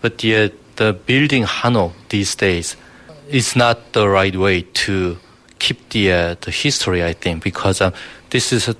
but 0.00 0.18
the 0.18 0.52
the 0.76 0.92
building 0.92 1.44
hanok 1.44 1.92
these 2.10 2.36
days 2.36 2.76
is 3.28 3.56
not 3.56 3.94
the 3.94 4.08
right 4.08 4.36
way 4.36 4.62
to 4.86 5.18
keep 5.58 5.88
the 5.88 6.12
uh, 6.12 6.36
the 6.42 6.52
history. 6.52 7.02
I 7.02 7.14
think 7.14 7.42
because 7.42 7.80
um, 7.80 7.92
this 8.30 8.52
is 8.52 8.68
a 8.68 8.76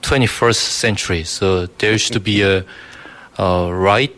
21st 0.00 0.62
century, 0.84 1.24
so 1.24 1.66
there 1.66 1.98
should 1.98 2.24
be 2.24 2.40
a 2.40 2.64
uh, 3.38 3.68
right 3.70 4.16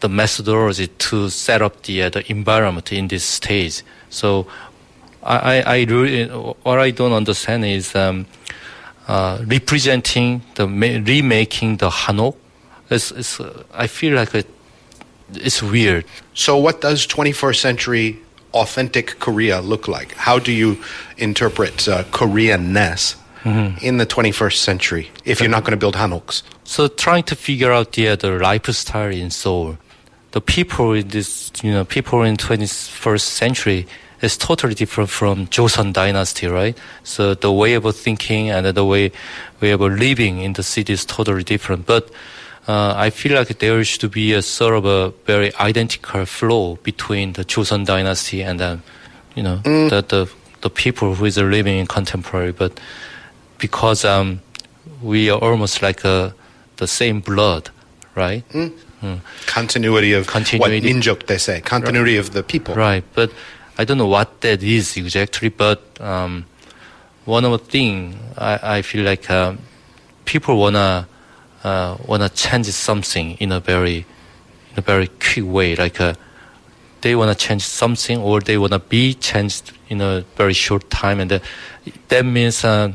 the 0.00 0.08
methodology 0.08 0.86
to 0.86 1.28
set 1.28 1.60
up 1.60 1.82
the 1.82 2.04
uh, 2.04 2.08
the 2.08 2.22
environment 2.32 2.90
in 2.90 3.08
this 3.08 3.24
stage. 3.24 3.82
So 4.08 4.46
I, 5.24 5.62
I 5.62 5.84
really 5.84 6.26
what 6.26 6.78
I 6.78 6.90
don't 6.90 7.12
understand 7.12 7.64
is 7.64 7.94
um, 7.94 8.26
uh, 9.08 9.42
representing 9.46 10.42
the 10.54 10.66
remaking 10.66 11.78
the 11.78 11.90
Hanok. 11.90 12.36
It's, 12.90 13.10
it's, 13.10 13.40
uh, 13.40 13.64
I 13.72 13.86
feel 13.86 14.14
like 14.14 14.34
it, 14.34 14.46
it's 15.32 15.62
weird. 15.62 16.04
So 16.34 16.56
what 16.56 16.82
does 16.82 17.06
21st 17.06 17.56
century 17.56 18.18
authentic 18.52 19.18
Korea 19.18 19.60
look 19.60 19.88
like? 19.88 20.12
How 20.12 20.38
do 20.38 20.52
you 20.52 20.78
interpret 21.16 21.88
uh, 21.88 22.04
Koreanness? 22.04 23.16
mm-hmm. 23.44 23.84
in 23.84 23.98
the 23.98 24.06
21st 24.06 24.56
century 24.56 25.10
if 25.24 25.40
you're 25.40 25.50
not 25.50 25.62
going 25.62 25.72
to 25.72 25.76
build 25.76 25.94
hanoks? 25.94 26.42
So 26.64 26.88
trying 26.88 27.24
to 27.24 27.36
figure 27.36 27.72
out 27.72 27.92
the, 27.92 28.16
the 28.16 28.38
lifestyle 28.38 29.10
in 29.10 29.30
Seoul, 29.30 29.78
the 30.32 30.40
people 30.40 30.92
in 30.92 31.08
this, 31.08 31.52
you 31.62 31.70
know, 31.70 31.84
people 31.84 32.22
in 32.22 32.36
21st 32.36 33.20
century 33.20 33.86
is 34.24 34.36
totally 34.36 34.74
different 34.74 35.10
from 35.10 35.46
Joseon 35.46 35.92
dynasty, 35.92 36.46
right? 36.46 36.76
So 37.02 37.34
the 37.34 37.52
way 37.52 37.74
of 37.74 37.84
thinking 37.96 38.50
and 38.50 38.66
the 38.66 38.84
way, 38.84 39.12
way 39.60 39.70
of 39.70 39.80
living 39.80 40.38
in 40.38 40.54
the 40.54 40.62
city 40.62 40.92
is 40.92 41.04
totally 41.04 41.44
different. 41.44 41.86
But 41.86 42.10
uh, 42.66 42.94
I 42.96 43.10
feel 43.10 43.36
like 43.36 43.58
there 43.58 43.84
should 43.84 44.10
be 44.10 44.32
a 44.32 44.42
sort 44.42 44.74
of 44.74 44.84
a 44.84 45.10
very 45.26 45.54
identical 45.56 46.24
flow 46.26 46.76
between 46.82 47.34
the 47.34 47.44
Joseon 47.44 47.84
dynasty 47.84 48.42
and 48.42 48.58
then, 48.58 48.82
you 49.34 49.42
know, 49.42 49.60
mm. 49.62 49.90
the, 49.90 50.02
the, 50.02 50.32
the 50.62 50.70
people 50.70 51.14
who 51.14 51.24
is 51.26 51.36
living 51.36 51.78
in 51.78 51.86
contemporary. 51.86 52.52
But 52.52 52.80
because 53.58 54.04
um, 54.04 54.40
we 55.02 55.30
are 55.30 55.38
almost 55.38 55.82
like 55.82 56.04
uh, 56.04 56.30
the 56.76 56.86
same 56.86 57.20
blood, 57.20 57.70
right? 58.14 58.48
Mm. 58.50 58.72
Mm. 59.02 59.20
Continuity 59.46 60.14
of 60.14 60.26
continuity. 60.26 60.80
what 60.80 60.82
minjuk 60.82 61.26
they 61.26 61.36
say, 61.36 61.60
continuity 61.60 62.16
right. 62.16 62.26
of 62.26 62.32
the 62.32 62.42
people. 62.42 62.74
Right, 62.74 63.04
but 63.14 63.30
I 63.76 63.84
don't 63.84 63.98
know 63.98 64.06
what 64.06 64.40
that 64.42 64.62
is 64.62 64.96
exactly. 64.96 65.48
But 65.48 65.82
um, 66.00 66.46
one 67.24 67.44
of 67.44 67.52
the 67.52 67.58
thing 67.58 68.18
I, 68.36 68.78
I 68.78 68.82
feel 68.82 69.04
like 69.04 69.30
uh, 69.30 69.54
people 70.24 70.58
wanna 70.58 71.08
uh, 71.62 71.96
wanna 72.06 72.28
change 72.28 72.66
something 72.66 73.32
in 73.38 73.52
a 73.52 73.60
very 73.60 74.06
in 74.70 74.78
a 74.78 74.82
very 74.82 75.08
quick 75.08 75.44
way, 75.44 75.76
like. 75.76 76.00
Uh, 76.00 76.14
they 77.04 77.14
want 77.14 77.30
to 77.30 77.46
change 77.46 77.62
something 77.62 78.16
or 78.18 78.40
they 78.40 78.56
want 78.56 78.72
to 78.72 78.78
be 78.78 79.12
changed 79.12 79.72
in 79.90 80.00
a 80.00 80.24
very 80.36 80.54
short 80.54 80.88
time 80.88 81.20
and 81.20 81.30
uh, 81.30 81.38
that 82.08 82.24
means 82.24 82.64
uh, 82.64 82.90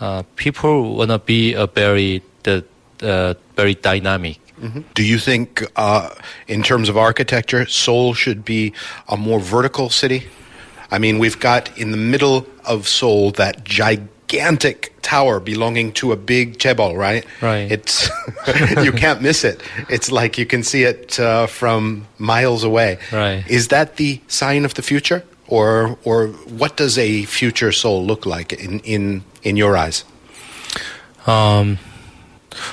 uh, 0.00 0.24
people 0.34 0.96
want 0.96 1.10
to 1.10 1.18
be 1.20 1.54
a 1.54 1.66
very 1.68 2.22
the 2.42 2.64
very 3.56 3.74
dynamic. 3.74 4.40
Mm-hmm. 4.60 4.80
Do 4.94 5.02
you 5.02 5.18
think, 5.18 5.64
uh, 5.76 6.10
in 6.46 6.62
terms 6.62 6.88
of 6.88 6.96
architecture, 6.96 7.66
Seoul 7.66 8.14
should 8.14 8.44
be 8.44 8.72
a 9.08 9.16
more 9.16 9.40
vertical 9.40 9.90
city? 9.90 10.24
I 10.90 10.98
mean, 10.98 11.18
we've 11.18 11.38
got 11.38 11.76
in 11.78 11.90
the 11.92 11.96
middle 11.96 12.46
of 12.64 12.88
Seoul 12.88 13.30
that 13.32 13.64
gigantic 13.64 14.92
tower 15.02 15.40
belonging 15.40 15.92
to 15.92 16.12
a 16.12 16.16
big 16.16 16.58
chaebol, 16.58 16.96
right? 16.96 17.24
Right. 17.40 17.70
It's 17.70 18.10
you 18.84 18.92
can't 18.92 19.22
miss 19.22 19.44
it. 19.44 19.62
It's 19.88 20.12
like 20.12 20.36
you 20.36 20.46
can 20.46 20.62
see 20.62 20.82
it 20.82 21.18
uh, 21.18 21.46
from 21.46 22.06
miles 22.18 22.64
away. 22.64 22.98
Right. 23.12 23.44
Is 23.48 23.68
that 23.68 23.96
the 23.96 24.20
sign 24.28 24.64
of 24.64 24.74
the 24.74 24.82
future? 24.82 25.24
or 25.50 25.98
or 26.04 26.28
what 26.28 26.76
does 26.76 26.96
a 26.96 27.24
future 27.24 27.72
Seoul 27.72 28.06
look 28.06 28.24
like 28.24 28.54
in 28.54 28.80
in 28.80 29.24
in 29.42 29.56
your 29.56 29.76
eyes? 29.76 30.04
Um, 31.26 31.78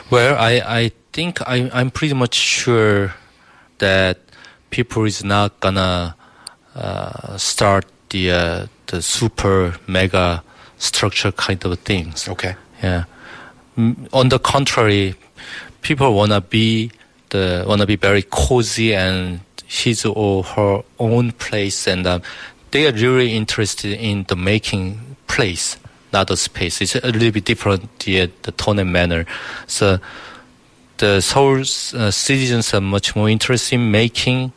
well, 0.10 0.38
I 0.40 0.62
I 0.66 0.92
think 1.18 1.42
I 1.48 1.68
I'm 1.74 1.90
pretty 1.90 2.14
much 2.14 2.36
sure 2.36 3.16
that 3.80 4.20
people 4.70 5.04
is 5.06 5.24
not 5.24 5.60
gonna 5.60 6.16
uh, 6.76 7.36
start 7.38 7.86
the 8.10 8.24
uh, 8.32 8.68
the 8.86 9.02
super 9.02 9.80
mega 9.88 10.44
structure 10.78 11.32
kind 11.32 11.66
of 11.66 11.80
things. 11.80 12.30
Okay. 12.30 12.54
Yeah. 12.84 13.06
On 14.14 14.30
the 14.30 14.38
contrary, 14.38 15.16
people 15.82 16.14
wanna 16.14 16.40
be 16.40 16.92
the 17.30 17.66
wanna 17.68 17.88
be 17.88 17.96
very 17.96 18.22
cozy 18.22 18.94
and 18.94 19.40
his 19.66 20.06
or 20.06 20.44
her 20.44 20.84
own 21.00 21.32
place 21.32 21.88
and 21.88 22.06
um, 22.06 22.22
they 22.70 22.86
are 22.86 22.94
really 22.94 23.34
interested 23.34 23.92
in 24.00 24.24
the 24.30 24.36
making 24.36 25.16
place, 25.26 25.78
not 26.14 26.28
the 26.28 26.38
space. 26.38 26.80
It's 26.80 26.96
a 26.96 27.12
little 27.12 27.32
bit 27.32 27.46
different, 27.46 28.00
the, 28.00 28.30
the 28.44 28.52
tone 28.52 28.78
and 28.80 28.94
manner. 28.94 29.26
So 29.66 30.00
the 30.98 31.22
Seoul 31.22 31.62
uh, 31.62 32.12
citizens 32.12 32.74
are 32.74 32.82
much 32.82 33.16
more 33.16 33.30
interested 33.30 33.76
in 33.76 33.92
making 33.92 34.52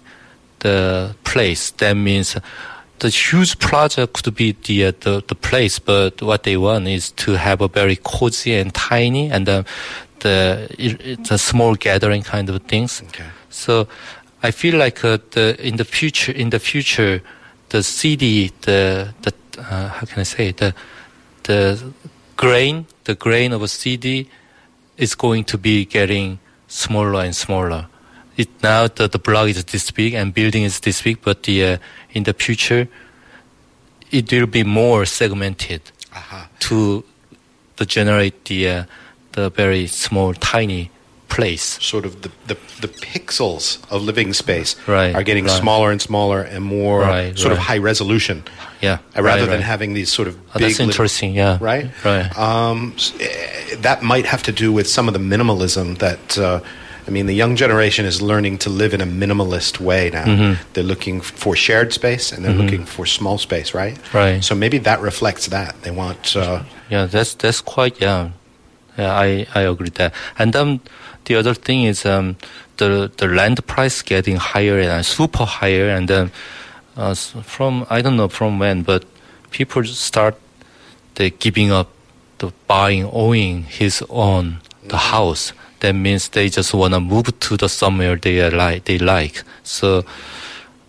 the 0.61 1.15
place. 1.25 1.71
That 1.73 1.95
means 1.95 2.37
the 2.99 3.09
huge 3.09 3.59
project 3.59 4.23
could 4.23 4.35
be 4.35 4.53
the, 4.53 4.87
uh, 4.87 4.93
the, 5.01 5.25
the 5.27 5.35
place, 5.35 5.79
but 5.79 6.21
what 6.23 6.43
they 6.43 6.57
want 6.57 6.89
is 6.89 7.11
to 7.13 7.33
have 7.33 7.61
a 7.61 7.69
very 7.69 7.97
cozy 7.97 8.55
and 8.55 8.73
tiny 8.75 9.31
and 9.31 9.49
uh, 9.49 9.63
the 10.21 10.69
it's 10.79 11.31
a 11.31 11.39
small 11.39 11.75
gathering 11.75 12.23
kind 12.23 12.49
of 12.51 12.63
things. 12.63 13.03
Okay. 13.09 13.25
So 13.49 13.89
I 14.43 14.51
feel 14.51 14.79
like 14.79 15.05
uh, 15.05 15.19
the 15.31 15.57
in 15.67 15.77
the 15.77 15.85
future 15.85 16.33
in 16.33 16.51
the 16.51 16.59
future 16.59 17.23
the 17.71 17.83
city 17.83 18.53
the 18.63 19.15
the 19.23 19.33
uh, 19.59 19.89
how 19.89 20.07
can 20.07 20.21
I 20.21 20.25
say 20.25 20.53
the 20.53 20.75
the 21.45 21.93
grain, 22.37 22.87
the 23.05 23.15
grain 23.15 23.53
of 23.53 23.63
a 23.63 23.69
CD 23.69 24.29
is 25.01 25.15
going 25.15 25.45
to 25.45 25.59
be 25.59 25.85
getting 25.85 26.39
smaller 26.69 27.25
and 27.25 27.35
smaller. 27.35 27.89
It 28.37 28.49
now 28.63 28.87
the, 28.87 29.09
the 29.09 29.19
block 29.19 29.49
is 29.49 29.65
this 29.65 29.91
big 29.91 30.15
and 30.15 30.33
building 30.33 30.63
is 30.63 30.81
this 30.81 31.03
big, 31.03 31.21
but 31.23 31.43
the 31.43 31.65
uh, 31.65 31.79
in 32.13 32.23
the 32.25 32.35
future 32.35 32.89
it 34.11 34.31
will 34.33 34.47
be 34.47 34.65
more 34.65 35.05
segmented 35.05 35.83
uh-huh. 36.13 36.47
to 36.61 37.05
to 37.77 37.87
generate 37.87 38.45
the 38.45 38.69
uh, 38.69 38.85
the 39.33 39.51
very 39.51 39.87
small, 39.87 40.35
tiny 40.35 40.91
place. 41.31 41.83
Sort 41.83 42.05
of 42.05 42.23
the, 42.23 42.31
the, 42.47 42.55
the 42.81 42.89
pixels 42.89 43.79
of 43.91 44.03
living 44.03 44.33
space 44.35 44.77
right, 44.87 45.15
are 45.15 45.23
getting 45.23 45.47
right. 45.47 45.59
smaller 45.59 45.91
and 45.91 46.03
smaller 46.03 46.43
and 46.43 46.63
more 46.65 47.01
right, 47.01 47.39
sort 47.39 47.53
of 47.53 47.59
high 47.59 47.79
resolution. 47.79 48.45
Yeah. 48.83 48.99
Uh, 49.17 49.23
rather 49.23 49.47
than 49.47 49.63
having 49.63 49.95
these 49.95 50.13
sort 50.13 50.29
of 50.29 50.39
oh, 50.55 50.59
That's 50.59 50.81
interesting, 50.81 51.35
yeah. 51.35 51.59
Right? 51.61 51.91
Right. 52.05 52.37
Um, 52.39 52.95
eh, 53.21 53.77
that 53.79 54.03
might 54.03 54.27
have 54.27 54.43
to 54.45 54.53
do 54.53 54.73
with 54.73 54.89
some 54.89 55.09
of 55.09 55.15
the 55.15 55.21
minimalism 55.21 55.99
that. 55.99 56.39
Uh, 56.39 56.61
I 57.07 57.13
mean, 57.13 57.27
the 57.27 57.35
young 57.35 57.57
generation 57.57 58.05
is 58.05 58.23
learning 58.23 58.59
to 58.59 58.71
live 58.71 58.95
in 58.95 59.01
a 59.01 59.07
minimalist 59.07 59.81
way 59.81 60.11
now. 60.11 60.27
Mm-hmm. 60.27 60.63
They're 60.75 60.85
looking 60.85 61.21
for 61.21 61.57
shared 61.57 61.93
space 61.93 62.31
and 62.31 62.45
they're 62.45 62.53
mm-hmm. 62.53 62.61
looking 62.61 62.85
for 62.85 63.05
small 63.07 63.37
space, 63.39 63.75
right? 63.75 63.99
Right. 64.15 64.45
So 64.45 64.55
maybe 64.55 64.79
that 64.79 65.01
reflects 65.01 65.47
that. 65.49 65.83
They 65.83 65.91
want. 65.91 66.37
Uh, 66.37 66.63
yeah, 66.89 67.07
that's 67.07 67.35
that's 67.35 67.61
quite 67.63 68.01
yeah. 68.01 68.31
Yeah, 68.97 69.13
I 69.13 69.47
I 69.55 69.63
agree 69.63 69.87
with 69.87 69.95
that. 69.95 70.15
And 70.39 70.55
um, 70.55 70.81
the 71.31 71.37
other 71.37 71.55
thing 71.55 71.85
is 71.85 72.05
um, 72.05 72.37
the 72.79 73.09
the 73.17 73.29
land 73.29 73.65
price 73.69 74.03
getting 74.03 74.35
higher 74.35 74.81
and 74.81 75.07
super 75.07 75.45
higher, 75.45 75.89
and 75.89 76.09
then 76.09 76.33
uh, 76.97 77.15
from 77.15 77.87
I 77.89 78.03
don't 78.03 78.17
know 78.17 78.29
from 78.29 78.59
when, 78.59 78.83
but 78.83 79.05
people 79.53 79.85
start 79.85 80.35
the 81.15 81.31
giving 81.31 81.71
up 81.71 81.89
the 82.39 82.51
buying, 82.67 83.05
owning 83.13 83.63
his 83.63 84.03
own 84.11 84.59
the 84.83 84.97
mm-hmm. 84.97 85.15
house. 85.15 85.53
That 85.79 85.95
means 85.95 86.31
they 86.31 86.49
just 86.49 86.75
wanna 86.75 86.99
move 86.99 87.39
to 87.39 87.57
the 87.57 87.69
somewhere 87.69 88.17
they 88.17 88.51
like. 88.51 88.85
They 88.87 88.99
like 88.99 89.45
so. 89.63 90.05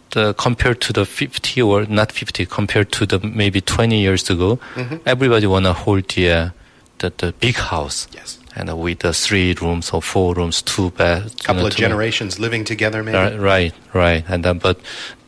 The, 0.09 0.33
compared 0.33 0.81
to 0.81 0.91
the 0.91 1.05
50 1.05 1.61
or 1.61 1.85
not 1.85 2.11
50, 2.11 2.45
compared 2.47 2.91
to 2.91 3.05
the 3.05 3.19
maybe 3.19 3.61
20 3.61 3.97
years 3.97 4.29
ago, 4.29 4.59
mm-hmm. 4.75 4.97
everybody 5.05 5.47
wanna 5.47 5.71
hold 5.71 6.09
the, 6.09 6.29
uh, 6.29 6.49
the, 6.97 7.13
the 7.15 7.31
big 7.39 7.55
house. 7.55 8.09
Yes 8.11 8.40
and 8.55 8.69
uh, 8.69 8.75
with 8.75 9.05
uh, 9.05 9.11
three 9.11 9.53
rooms 9.61 9.91
or 9.91 10.01
four 10.01 10.33
rooms, 10.35 10.61
two 10.61 10.91
beds. 10.91 11.33
A 11.33 11.43
couple 11.43 11.65
of 11.65 11.75
generations 11.75 12.39
living 12.39 12.63
together, 12.63 13.03
maybe. 13.03 13.17
Right, 13.17 13.39
right, 13.39 13.73
right. 13.93 14.23
And 14.27 14.45
then, 14.45 14.57
but 14.59 14.79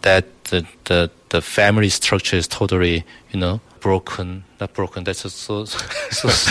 that 0.02 0.26
the, 0.46 0.66
the 0.86 1.10
the 1.30 1.42
family 1.42 1.90
structure 1.90 2.38
is 2.38 2.48
totally, 2.48 3.04
you 3.32 3.40
know, 3.40 3.60
broken. 3.84 4.44
Not 4.60 4.74
broken. 4.74 5.04
That's 5.04 5.26
a 5.26 5.30
so 5.30 5.66
so, 5.66 5.78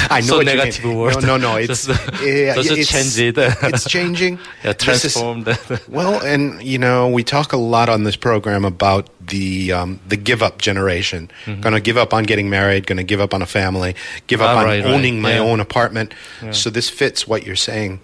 I 0.11 0.21
know 0.21 0.39
so 0.39 0.41
negative 0.43 0.85
word. 0.95 1.23
No, 1.23 1.37
no, 1.37 1.53
no. 1.53 1.57
It's 1.63 1.87
just, 1.87 2.23
yeah, 2.23 2.55
just 2.55 2.71
it's, 2.71 2.91
change 2.91 3.19
it. 3.19 3.35
it's 3.73 3.89
changing. 3.91 4.39
yeah, 4.63 4.73
This 4.75 5.05
is- 5.05 5.15
transformed. 5.15 5.49
Well, 5.89 6.23
and 6.23 6.63
you 6.63 6.79
know, 6.79 7.09
we 7.09 7.25
talk 7.25 7.53
a 7.53 7.57
lot 7.57 7.89
on 7.89 8.05
this 8.05 8.17
program 8.17 8.65
about 8.65 9.09
the 9.33 9.73
um, 9.73 9.99
the 10.07 10.17
give 10.17 10.43
up 10.43 10.59
generation. 10.59 11.31
Going 11.47 11.75
to 11.75 11.81
give 11.81 11.97
up 11.97 12.13
on 12.15 12.25
getting 12.25 12.49
married. 12.51 12.87
Going 12.87 12.99
to 12.99 13.05
give 13.13 13.21
up 13.21 13.33
on 13.35 13.43
a 13.43 13.47
family. 13.47 13.95
Give 14.27 14.41
up 14.41 14.51
Mm-hmm. 14.53 14.59
Ah, 14.59 14.61
on 14.61 14.67
right, 14.67 14.85
right. 14.85 14.95
owning 14.95 15.21
my 15.23 15.35
Yeah. 15.35 15.41
own 15.51 15.59
apartment. 15.61 16.13
So 16.53 16.69
this 16.71 16.91
fits 16.91 17.27
what 17.27 17.47
you're 17.47 17.57
saying. 17.71 18.01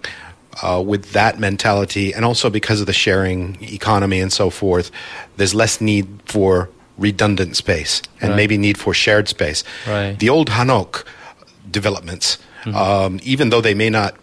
Uh, 0.63 0.81
with 0.85 1.11
that 1.13 1.39
mentality, 1.39 2.11
and 2.13 2.25
also 2.25 2.49
because 2.49 2.81
of 2.81 2.87
the 2.87 2.91
sharing 3.05 3.55
economy 3.61 4.19
and 4.19 4.33
so 4.33 4.49
forth, 4.49 4.91
there's 5.37 5.53
less 5.53 5.79
need 5.79 6.05
for 6.25 6.67
redundant 6.99 7.55
space 7.55 8.01
and 8.21 8.29
Right. 8.31 8.35
maybe 8.37 8.57
need 8.57 8.77
for 8.77 8.93
shared 8.93 9.27
space. 9.27 9.63
Right. 9.87 10.17
The 10.19 10.29
old 10.29 10.49
Hanok 10.49 11.03
developments, 11.71 12.37
Mm-hmm. 12.65 12.75
um, 12.75 13.19
even 13.23 13.49
though 13.51 13.61
they 13.61 13.73
may 13.73 13.89
not 13.89 14.15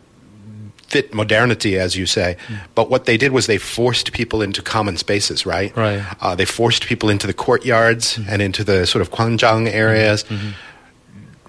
fit 0.89 1.13
modernity, 1.15 1.79
as 1.79 1.97
you 1.97 2.07
say. 2.07 2.37
But 2.75 2.91
what 2.91 3.07
they 3.07 3.17
did 3.17 3.33
was 3.33 3.47
they 3.47 3.59
forced 3.59 4.13
people 4.13 4.43
into 4.43 4.61
common 4.63 4.97
spaces, 4.99 5.47
right? 5.47 5.75
Right. 5.77 6.03
Uh, 6.21 6.35
they 6.37 6.45
forced 6.45 6.87
people 6.87 7.09
into 7.11 7.27
the 7.27 7.33
courtyards 7.35 8.19
and 8.29 8.43
into 8.43 8.63
the 8.63 8.87
sort 8.87 9.03
of 9.03 9.11
kwanjang 9.11 9.67
areas. 9.73 10.25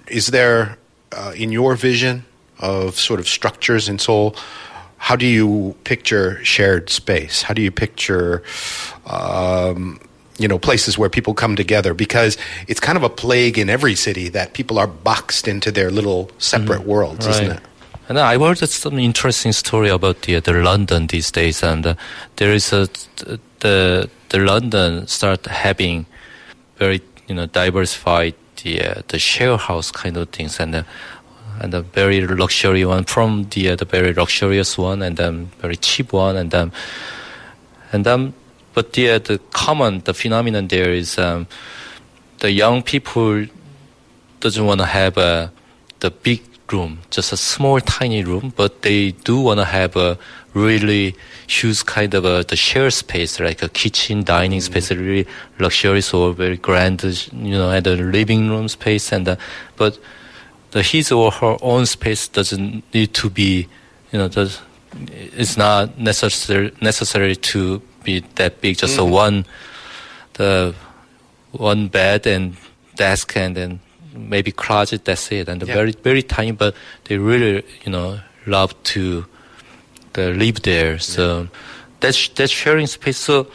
Is 0.08 0.28
there, 0.28 0.78
uh, 1.12 1.32
in 1.36 1.52
your 1.52 1.76
vision 1.76 2.24
of 2.58 2.98
sort 2.98 3.20
of 3.20 3.28
structures 3.28 3.88
in 3.88 3.98
Seoul, 3.98 4.34
how 4.96 5.14
do 5.14 5.26
you 5.26 5.76
picture 5.84 6.42
shared 6.44 6.88
space? 6.90 7.42
How 7.42 7.54
do 7.54 7.62
you 7.62 7.70
picture, 7.70 8.42
um, 9.06 10.00
you 10.38 10.48
know, 10.48 10.58
places 10.58 10.96
where 10.96 11.08
people 11.08 11.34
come 11.34 11.56
together? 11.56 11.94
Because 11.94 12.38
it's 12.66 12.80
kind 12.80 12.96
of 12.96 13.02
a 13.02 13.08
plague 13.10 13.58
in 13.58 13.68
every 13.68 13.94
city 13.94 14.28
that 14.30 14.54
people 14.54 14.78
are 14.78 14.86
boxed 14.86 15.48
into 15.48 15.70
their 15.70 15.90
little 15.90 16.30
separate 16.38 16.82
worlds, 16.86 17.26
isn't 17.26 17.52
it? 17.52 17.60
And 18.08 18.18
I 18.18 18.38
heard 18.38 18.58
some 18.58 18.98
interesting 18.98 19.52
story 19.52 19.90
about 19.90 20.22
the 20.22 20.40
the 20.40 20.54
London 20.54 21.08
these 21.08 21.30
days, 21.30 21.62
and 21.62 21.86
uh, 21.86 21.94
there 22.36 22.54
is 22.54 22.72
a 22.72 22.88
the 23.60 24.08
the 24.30 24.38
London 24.38 25.06
start 25.06 25.44
having 25.46 26.06
very 26.76 27.02
you 27.26 27.34
know 27.34 27.46
diversified 27.46 28.34
the 28.62 28.82
uh, 28.82 29.02
the 29.08 29.18
share 29.18 29.58
house 29.58 29.90
kind 29.90 30.16
of 30.16 30.30
things, 30.30 30.58
and 30.58 30.74
uh, 30.74 30.82
and 31.60 31.74
a 31.74 31.82
very 31.82 32.26
luxury 32.26 32.84
one 32.84 33.04
from 33.04 33.46
the 33.50 33.70
uh, 33.70 33.76
the 33.76 33.84
very 33.84 34.14
luxurious 34.14 34.78
one, 34.78 35.02
and 35.02 35.18
then 35.18 35.50
very 35.60 35.76
cheap 35.76 36.12
one, 36.12 36.36
and 36.36 36.50
then 36.50 36.72
and 37.92 38.06
then 38.06 38.32
but 38.78 38.92
the 38.92 39.10
uh, 39.10 39.18
the 39.18 39.38
common 39.50 40.02
the 40.04 40.14
phenomenon 40.14 40.68
there 40.68 40.92
is 40.92 41.18
um, 41.18 41.48
the 42.38 42.52
young 42.52 42.80
people 42.80 43.44
doesn't 44.38 44.64
want 44.64 44.78
to 44.78 44.86
have 44.86 45.18
a 45.18 45.50
the 45.98 46.12
big 46.12 46.40
room, 46.70 47.00
just 47.10 47.32
a 47.32 47.36
small 47.36 47.80
tiny 47.80 48.22
room, 48.22 48.52
but 48.54 48.82
they 48.82 49.10
do 49.10 49.40
want 49.40 49.58
to 49.58 49.64
have 49.64 49.96
a 49.96 50.16
really 50.54 51.16
huge 51.48 51.84
kind 51.86 52.14
of 52.14 52.24
a 52.24 52.44
the 52.46 52.54
share 52.54 52.92
space, 52.92 53.40
like 53.40 53.64
a 53.64 53.68
kitchen, 53.68 54.22
dining 54.22 54.60
space, 54.60 54.92
really 54.92 55.26
luxurious 55.58 56.14
or 56.14 56.32
very 56.32 56.56
grand, 56.56 57.02
you 57.32 57.58
know, 57.58 57.70
and 57.70 57.84
a 57.84 57.96
living 57.96 58.48
room 58.48 58.68
space, 58.68 59.10
and 59.10 59.26
uh, 59.26 59.34
but 59.74 59.98
the 60.70 60.82
his 60.84 61.10
or 61.10 61.32
her 61.32 61.56
own 61.62 61.84
space 61.84 62.28
doesn't 62.28 62.84
need 62.94 63.12
to 63.14 63.28
be, 63.28 63.66
you 64.12 64.18
know, 64.20 64.28
does 64.28 64.60
it's 65.40 65.56
not 65.56 65.98
necessary 65.98 66.70
necessary 66.80 67.34
to 67.34 67.82
be 68.08 68.24
that 68.36 68.52
big. 68.60 68.78
Just 68.82 68.98
a 68.98 69.04
one, 69.04 69.44
the 70.34 70.74
one 71.52 71.88
bed 71.88 72.26
and 72.26 72.56
desk 72.96 73.36
and 73.36 73.54
then 73.56 73.80
maybe 74.14 74.50
closet. 74.52 75.04
That's 75.04 75.30
it. 75.32 75.48
And 75.48 75.62
Yeah. 75.62 75.74
very 75.78 75.92
very 76.08 76.22
tiny, 76.22 76.52
but 76.52 76.74
they 77.04 77.16
really 77.18 77.62
you 77.84 77.92
know 77.94 78.08
love 78.46 78.72
to 78.94 79.02
uh, 80.18 80.30
live 80.42 80.58
there. 80.62 80.98
So 80.98 81.48
that's 82.00 82.28
that's 82.36 82.52
sharing 82.52 82.86
space. 82.88 83.18
So 83.18 83.46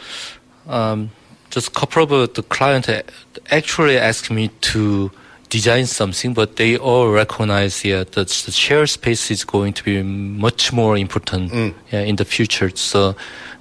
um, 0.68 1.10
just 1.56 1.68
a 1.68 1.72
couple 1.80 2.04
of 2.04 2.12
uh, 2.12 2.28
the 2.34 2.44
client 2.44 2.90
uh, 2.90 3.02
actually 3.50 3.98
asked 4.10 4.32
me 4.32 4.50
to 4.74 5.12
design 5.54 5.86
something, 5.86 6.34
but 6.34 6.56
they 6.56 6.78
all 6.78 7.12
recognize 7.12 7.86
yeah, 7.86 8.04
that 8.16 8.28
the 8.46 8.52
share 8.52 8.88
space 8.88 9.30
is 9.32 9.46
going 9.46 9.74
to 9.74 9.84
be 9.84 10.02
much 10.48 10.74
more 10.74 10.98
important 10.98 11.54
yeah, 11.92 12.02
in 12.10 12.16
the 12.16 12.26
future. 12.26 12.70
So 12.76 13.16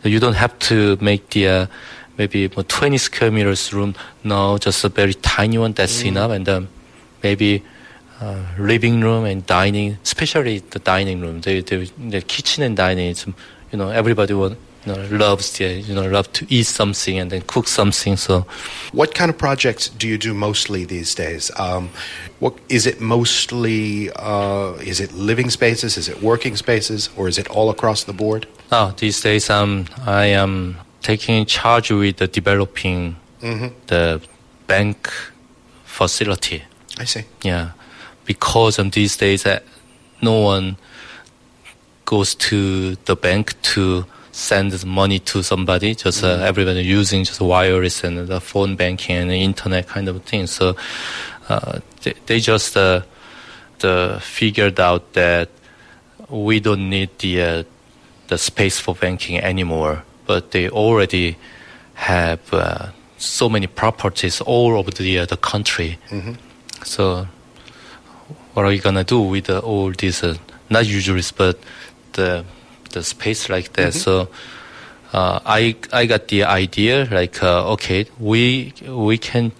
you 0.09 0.21
don't 0.21 0.35
have 0.35 0.59
to 0.61 0.97
make 1.01 1.31
the 1.31 1.47
uh, 1.49 1.67
maybe 2.19 2.49
20 2.49 2.99
square 2.99 3.31
meters 3.31 3.73
room. 3.73 3.95
No, 4.25 4.59
just 4.59 4.85
a 4.85 4.89
very 4.89 5.15
tiny 5.15 5.59
one. 5.59 5.73
That's 5.73 6.03
enough. 6.03 6.31
And 6.31 6.49
um, 6.49 6.69
maybe 7.23 7.63
uh, 8.21 8.45
living 8.59 9.01
room 9.01 9.25
and 9.25 9.45
dining, 9.47 9.99
especially 10.03 10.59
the 10.59 10.79
dining 10.79 11.21
room. 11.21 11.41
The, 11.41 11.61
the, 11.63 11.91
the 11.99 12.21
kitchen 12.21 12.63
and 12.63 12.77
dining 12.77 13.09
is, 13.09 13.27
you 13.27 13.79
know, 13.79 13.89
everybody 13.91 14.35
will, 14.35 14.57
you 14.85 14.93
know, 14.93 15.09
loves 15.11 15.59
the, 15.59 15.81
you 15.81 15.95
know, 15.95 16.09
love 16.09 16.33
to 16.35 16.47
eat 16.49 16.67
something 16.67 17.19
and 17.19 17.31
then 17.31 17.43
cook 17.43 17.69
something. 17.69 18.17
So 18.17 18.47
What 18.93 19.15
kind 19.15 19.31
of 19.31 19.39
projects 19.39 19.89
do 19.89 20.07
you 20.09 20.19
do 20.19 20.35
mostly 20.35 20.85
these 20.85 21.15
days? 21.15 21.51
Um, 21.57 21.91
what 22.41 22.55
is 22.69 22.87
it 22.87 23.01
mostly? 23.01 24.11
Uh, 24.17 24.75
is 24.85 25.01
it 25.01 25.13
living 25.13 25.51
spaces? 25.51 25.97
Is 25.97 26.09
it 26.09 26.23
working 26.23 26.57
spaces? 26.57 27.09
Or 27.17 27.29
is 27.29 27.39
it 27.39 27.49
all 27.49 27.71
across 27.71 28.05
the 28.05 28.13
board? 28.13 28.47
Now 28.73 28.91
these 28.91 29.21
days, 29.21 29.51
um, 29.51 29.85
I 30.07 30.27
am 30.27 30.79
taking 31.03 31.45
charge 31.47 31.93
with 31.93 32.17
the 32.17 32.27
developing 32.27 33.17
the 33.87 34.21
bank 34.67 35.13
facility. 35.85 36.63
I 36.99 37.05
see. 37.05 37.25
Yeah, 37.43 37.73
because 38.25 38.79
um, 38.79 38.91
these 38.91 39.17
days 39.17 39.45
uh, 39.47 39.61
no 40.23 40.41
one 40.41 40.77
goes 42.07 42.35
to 42.35 42.97
the 43.05 43.15
bank 43.15 43.61
to 43.63 44.07
send 44.33 44.85
money 44.87 45.19
to 45.19 45.43
somebody. 45.43 45.95
Just 45.95 46.25
uh, 46.25 46.39
everybody 46.41 46.83
using 46.83 47.25
just 47.25 47.41
wireless 47.41 48.03
and 48.05 48.27
the 48.27 48.41
phone 48.41 48.77
banking 48.77 49.17
and 49.17 49.31
internet 49.31 49.89
kind 49.89 50.09
of 50.09 50.23
thing. 50.25 50.47
So 50.47 50.77
uh, 51.49 51.81
they, 52.03 52.15
they 52.27 52.41
just 52.41 52.77
uh, 52.77 53.03
the 53.81 54.19
figured 54.23 54.81
out 54.81 55.13
that 55.13 55.51
we 56.31 56.61
don't 56.61 56.89
need 56.89 57.11
the 57.19 57.43
uh, 57.43 57.63
the 58.33 58.39
space 58.39 58.81
for 58.81 58.95
banking 58.95 59.39
anymore. 59.39 60.03
But 60.27 60.51
they 60.53 60.69
already 60.71 61.37
have 61.95 62.41
uh, 62.53 62.89
so 63.19 63.49
many 63.49 63.67
properties 63.67 64.41
all 64.41 64.73
over 64.79 64.91
the 64.91 65.19
uh, 65.19 65.27
the 65.27 65.37
country. 65.37 65.99
So, 66.85 67.27
what 68.55 68.65
are 68.65 68.73
you 68.73 68.81
gonna 68.81 69.05
do 69.05 69.21
with 69.21 69.51
uh, 69.51 69.59
all 69.59 69.93
these 69.93 70.25
uh, 70.25 70.37
not 70.71 70.87
usuries, 70.87 71.33
but 71.33 71.57
the 72.13 72.45
the 72.93 73.03
space 73.03 73.49
like 73.49 73.73
that? 73.75 73.93
So, 73.93 74.29
uh, 75.13 75.41
I 75.45 75.77
I 75.93 76.07
got 76.07 76.29
the 76.29 76.45
idea 76.45 77.07
like 77.11 77.43
uh, 77.43 77.73
okay, 77.75 78.07
we 78.19 78.73
we 78.89 79.19
can 79.19 79.53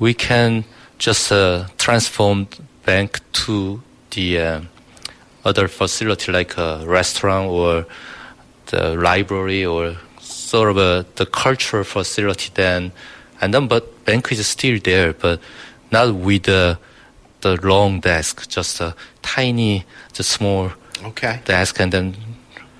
we 0.00 0.14
can 0.14 0.64
just 0.98 1.30
uh, 1.32 1.66
transform 1.78 2.48
bank 2.84 3.20
to 3.32 3.80
the 4.10 4.60
other 5.44 5.68
facility 5.68 6.32
like 6.32 6.56
a 6.58 6.84
restaurant 6.86 7.48
or 7.50 7.86
the 8.66 8.94
library 8.94 9.64
or 9.64 9.96
sort 10.20 10.70
of 10.70 10.76
a, 10.76 11.04
the 11.16 11.26
cultural 11.26 11.84
facility 11.84 12.50
then 12.54 12.92
and 13.40 13.54
then 13.54 13.66
but 13.68 14.04
bank 14.04 14.30
is 14.32 14.46
still 14.46 14.78
there 14.84 15.12
but 15.12 15.40
not 15.90 16.14
with 16.14 16.42
the 16.44 16.78
the 17.40 17.56
long 17.66 18.00
desk 18.00 18.48
just 18.48 18.80
a 18.80 18.94
tiny 19.22 19.84
just 20.12 20.30
small 20.30 20.70
Okay. 21.02 21.40
desk 21.46 21.80
and 21.80 21.92
then 21.92 22.14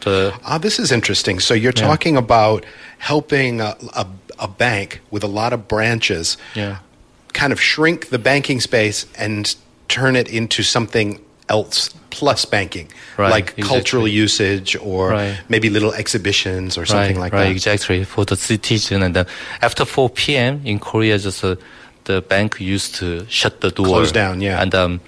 the 0.00 0.32
Ah, 0.44 0.58
this 0.58 0.78
is 0.78 0.92
interesting. 0.92 1.40
So 1.40 1.54
you're 1.54 1.72
Yeah. 1.74 1.86
talking 1.88 2.16
about 2.18 2.66
helping 2.98 3.60
a, 3.62 3.74
a, 3.96 4.06
a 4.38 4.46
bank 4.48 5.00
with 5.10 5.24
a 5.24 5.26
lot 5.26 5.52
of 5.54 5.66
branches 5.68 6.36
yeah 6.54 6.76
kind 7.32 7.52
of 7.52 7.60
shrink 7.60 8.08
the 8.10 8.18
banking 8.18 8.60
space 8.60 9.06
and 9.16 9.56
turn 9.88 10.16
it 10.16 10.28
into 10.28 10.62
something 10.62 11.18
else 11.50 11.90
plus 12.10 12.44
banking, 12.46 12.88
Right, 13.18 13.30
like 13.30 13.56
cultural 13.68 14.06
usage 14.08 14.76
or 14.80 15.10
Right. 15.10 15.38
maybe 15.48 15.68
little 15.70 15.92
exhibitions 15.92 16.78
or 16.78 16.86
something 16.86 17.16
right, 17.16 17.24
like 17.24 17.32
that. 17.32 17.38
right, 17.46 17.50
exactly 17.56 18.04
for 18.04 18.24
the 18.24 18.36
citizen 18.36 19.02
and 19.02 19.14
then 19.14 19.26
after 19.60 19.84
4 19.84 20.10
p.m. 20.10 20.60
in 20.64 20.78
Korea 20.78 21.18
just 21.18 21.44
uh, 21.44 21.56
the 22.04 22.20
bank 22.22 22.60
used 22.60 22.94
to 23.00 23.06
shut 23.28 23.60
the 23.60 23.70
door 23.70 23.86
Close 23.86 24.12
down, 24.12 24.40
yeah. 24.40 24.62
and 24.62 24.74
um 24.74 25.00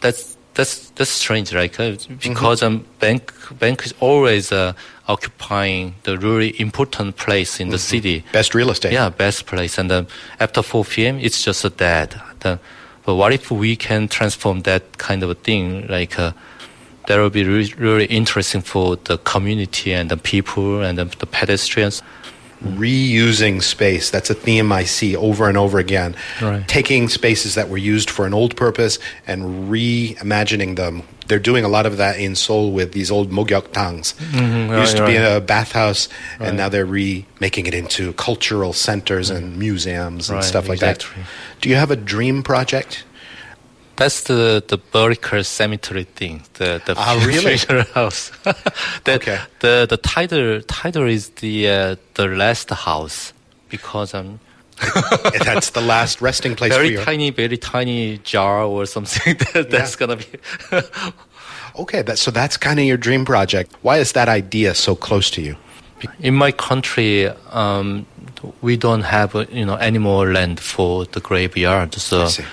that's 0.00 0.36
that's 0.54 0.90
that's 0.96 1.10
strange 1.10 1.52
right 1.54 1.72
Mm-hmm. 1.72 2.14
because 2.28 2.62
um 2.62 2.84
bank 3.00 3.32
bank 3.58 3.82
is 3.86 3.94
always 4.00 4.52
uh, 4.52 4.72
occupying 5.08 5.94
the 6.04 6.16
really 6.18 6.54
important 6.60 7.16
place 7.16 7.60
in 7.62 7.68
the 7.70 7.76
Mm-hmm. 7.76 7.96
city 7.96 8.24
Best 8.32 8.54
real 8.54 8.70
estate. 8.70 8.92
yeah, 8.92 9.10
best 9.10 9.46
place. 9.46 9.78
And 9.80 9.90
then 9.90 10.06
after 10.40 10.62
4 10.62 10.84
p.m., 10.84 11.18
it's 11.20 11.42
just 11.44 11.64
a 11.64 11.70
dead. 11.70 12.14
The, 12.40 12.58
but 13.04 13.16
what 13.16 13.32
if 13.32 13.50
we 13.50 13.76
can 13.76 14.08
transform 14.08 14.62
that 14.62 14.98
kind 14.98 15.22
of 15.22 15.30
a 15.30 15.34
thing, 15.34 15.86
like 15.88 16.18
uh, 16.18 16.32
that 17.06 17.18
will 17.18 17.30
be 17.30 17.44
re- 17.44 17.74
really 17.76 18.06
interesting 18.06 18.62
for 18.62 18.96
the 18.96 19.18
community 19.18 19.92
and 19.92 20.10
the 20.10 20.16
people 20.16 20.82
and 20.82 20.98
the, 20.98 21.04
the 21.04 21.26
pedestrians. 21.26 22.02
Reusing 22.62 23.62
space. 23.62 24.10
That's 24.10 24.30
a 24.30 24.34
theme 24.34 24.72
I 24.72 24.84
see 24.84 25.16
over 25.16 25.48
and 25.48 25.56
over 25.56 25.78
again. 25.78 26.14
Right. 26.40 26.66
Taking 26.68 27.08
spaces 27.08 27.54
that 27.54 27.68
were 27.68 27.78
used 27.78 28.10
for 28.10 28.26
an 28.26 28.34
old 28.34 28.56
purpose 28.56 28.98
and 29.26 29.70
reimagining 29.70 30.76
them. 30.76 31.02
They're 31.26 31.38
doing 31.38 31.64
a 31.64 31.68
lot 31.68 31.86
of 31.86 31.96
that 31.96 32.18
in 32.18 32.34
Seoul 32.34 32.72
with 32.72 32.92
these 32.92 33.10
old 33.10 33.30
mogyoktangs. 33.30 34.14
Mm-hmm, 34.14 34.78
used 34.78 34.96
to 34.96 35.02
right, 35.02 35.08
be 35.10 35.16
a 35.16 35.40
bathhouse, 35.40 36.08
Right. 36.38 36.48
and 36.48 36.56
now 36.58 36.68
they're 36.68 36.84
remaking 36.84 37.66
it 37.66 37.72
into 37.74 38.12
cultural 38.14 38.72
centers 38.74 39.30
and 39.30 39.58
museums 39.58 40.28
and 40.28 40.36
Right, 40.36 40.44
stuff 40.44 40.68
like 40.68 40.76
exactly. 40.82 41.22
that. 41.22 41.28
Do 41.62 41.68
you 41.70 41.76
have 41.76 41.90
a 41.90 41.96
dream 41.96 42.42
project? 42.42 43.04
That's 43.96 44.22
the 44.22 44.62
the 44.66 44.78
vertical 44.92 45.44
cemetery 45.44 46.04
thing. 46.16 46.42
The 46.54 46.80
the 46.84 46.94
Ah, 46.96 47.14
really? 47.26 47.56
house. 47.94 48.30
the, 49.04 49.12
Okay. 49.14 49.38
the 49.60 49.86
the 49.88 49.96
title 49.96 50.60
title 50.62 51.06
is 51.08 51.28
the 51.40 51.68
uh, 51.68 51.96
the 52.14 52.26
last 52.26 52.70
house 52.70 53.32
because 53.68 54.14
I'm 54.14 54.40
That's 55.44 55.70
the 55.70 55.80
last 55.80 56.20
resting 56.20 56.56
place 56.56 56.74
very 56.74 56.96
tiny, 56.96 57.30
very 57.30 57.56
tiny 57.56 58.18
jar 58.24 58.64
or 58.64 58.86
something. 58.86 59.36
That, 59.52 59.70
that's 59.70 59.92
Yeah. 59.92 60.06
gonna 60.06 60.16
be. 60.16 60.26
Okay, 61.76 62.02
that, 62.02 62.18
so 62.18 62.30
that's 62.30 62.56
kind 62.56 62.78
of 62.80 62.84
your 62.86 62.96
dream 62.96 63.24
project. 63.24 63.72
Why 63.82 63.98
is 63.98 64.12
that 64.12 64.28
idea 64.28 64.74
so 64.74 64.94
close 64.94 65.30
to 65.30 65.40
you? 65.42 65.56
In 66.20 66.34
my 66.34 66.52
country, 66.52 67.28
um, 67.52 68.06
we 68.62 68.76
don't 68.76 69.02
have 69.02 69.34
uh, 69.34 69.46
you 69.50 69.64
know 69.64 69.76
any 69.76 69.98
more 69.98 70.32
land 70.32 70.60
for 70.60 71.04
the 71.06 71.20
graveyard. 71.20 71.94
So, 71.94 72.22
I 72.22 72.26
see. 72.28 72.44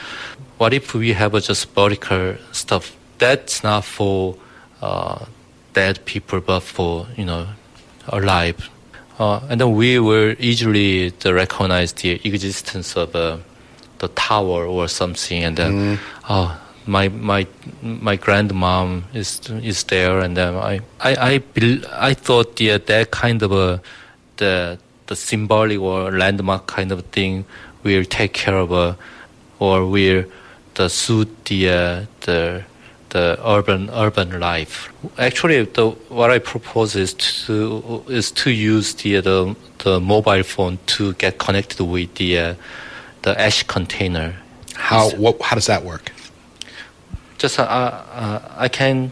What 0.62 0.76
if 0.76 0.94
we 0.94 1.12
have 1.14 1.34
just 1.42 1.74
vertical 1.74 2.36
stuff? 2.52 2.96
That's 3.18 3.64
not 3.64 3.84
for 3.84 4.38
uh, 4.80 5.26
dead 5.74 6.06
people, 6.06 6.40
but 6.40 6.60
for 6.60 7.08
you 7.18 7.26
know 7.26 7.48
alive. 8.08 8.70
Uh, 9.18 9.40
and 9.50 9.60
then 9.60 9.74
we 9.76 9.98
will 9.98 10.36
easily 10.38 11.12
recognize 11.26 11.94
the 11.94 12.22
existence 12.24 12.96
of 12.96 13.16
uh, 13.16 13.38
the 13.98 14.08
tower 14.10 14.68
or 14.68 14.88
something, 14.88 15.44
and 15.44 15.58
then 15.58 16.00
oh, 16.30 16.50
my 16.86 17.10
my 17.10 17.48
my 17.82 18.16
grandmom 18.16 19.02
is 19.16 19.42
is 19.64 19.84
there, 19.86 20.20
and 20.20 20.38
then 20.38 20.54
I 20.56 20.82
I 21.00 21.12
I, 21.30 21.38
bel 21.40 21.80
I 22.10 22.14
thought 22.14 22.58
the, 22.58 22.78
that 22.78 23.10
kind 23.10 23.42
of 23.42 23.52
a 23.52 23.82
the 24.38 24.78
the 25.08 25.16
symbolic 25.16 25.80
or 25.80 26.12
landmark 26.12 26.68
kind 26.68 26.92
of 26.92 27.04
thing 27.06 27.46
will 27.84 28.06
take 28.06 28.34
care 28.34 28.58
of 28.58 28.72
uh, 28.72 28.94
or 29.58 29.88
will 29.88 30.24
the 30.82 30.90
suit 30.90 31.30
the 31.46 32.08
the 32.26 32.64
the 33.10 33.38
urban 33.46 33.90
urban 33.94 34.40
life. 34.40 34.76
Actually, 35.18 35.66
the 35.78 35.90
what 36.10 36.30
I 36.32 36.40
propose 36.40 36.96
is 36.96 37.14
to 37.46 38.04
is 38.08 38.32
to 38.42 38.50
use 38.50 38.88
the 39.02 39.22
the, 39.22 39.56
the 39.84 40.00
mobile 40.00 40.44
phone 40.44 40.80
to 40.96 41.14
get 41.14 41.38
connected 41.38 41.84
with 41.84 42.10
the 42.16 42.30
uh, 42.40 42.56
the 43.22 43.40
ash 43.40 43.64
container. 43.64 44.30
How, 44.74 45.12
what, 45.12 45.40
how 45.42 45.56
does 45.56 45.68
that 45.68 45.84
work? 45.84 46.12
just 47.42 47.60
uh, 47.60 47.64
uh, 47.64 48.40
I 48.66 48.68
can 48.68 49.12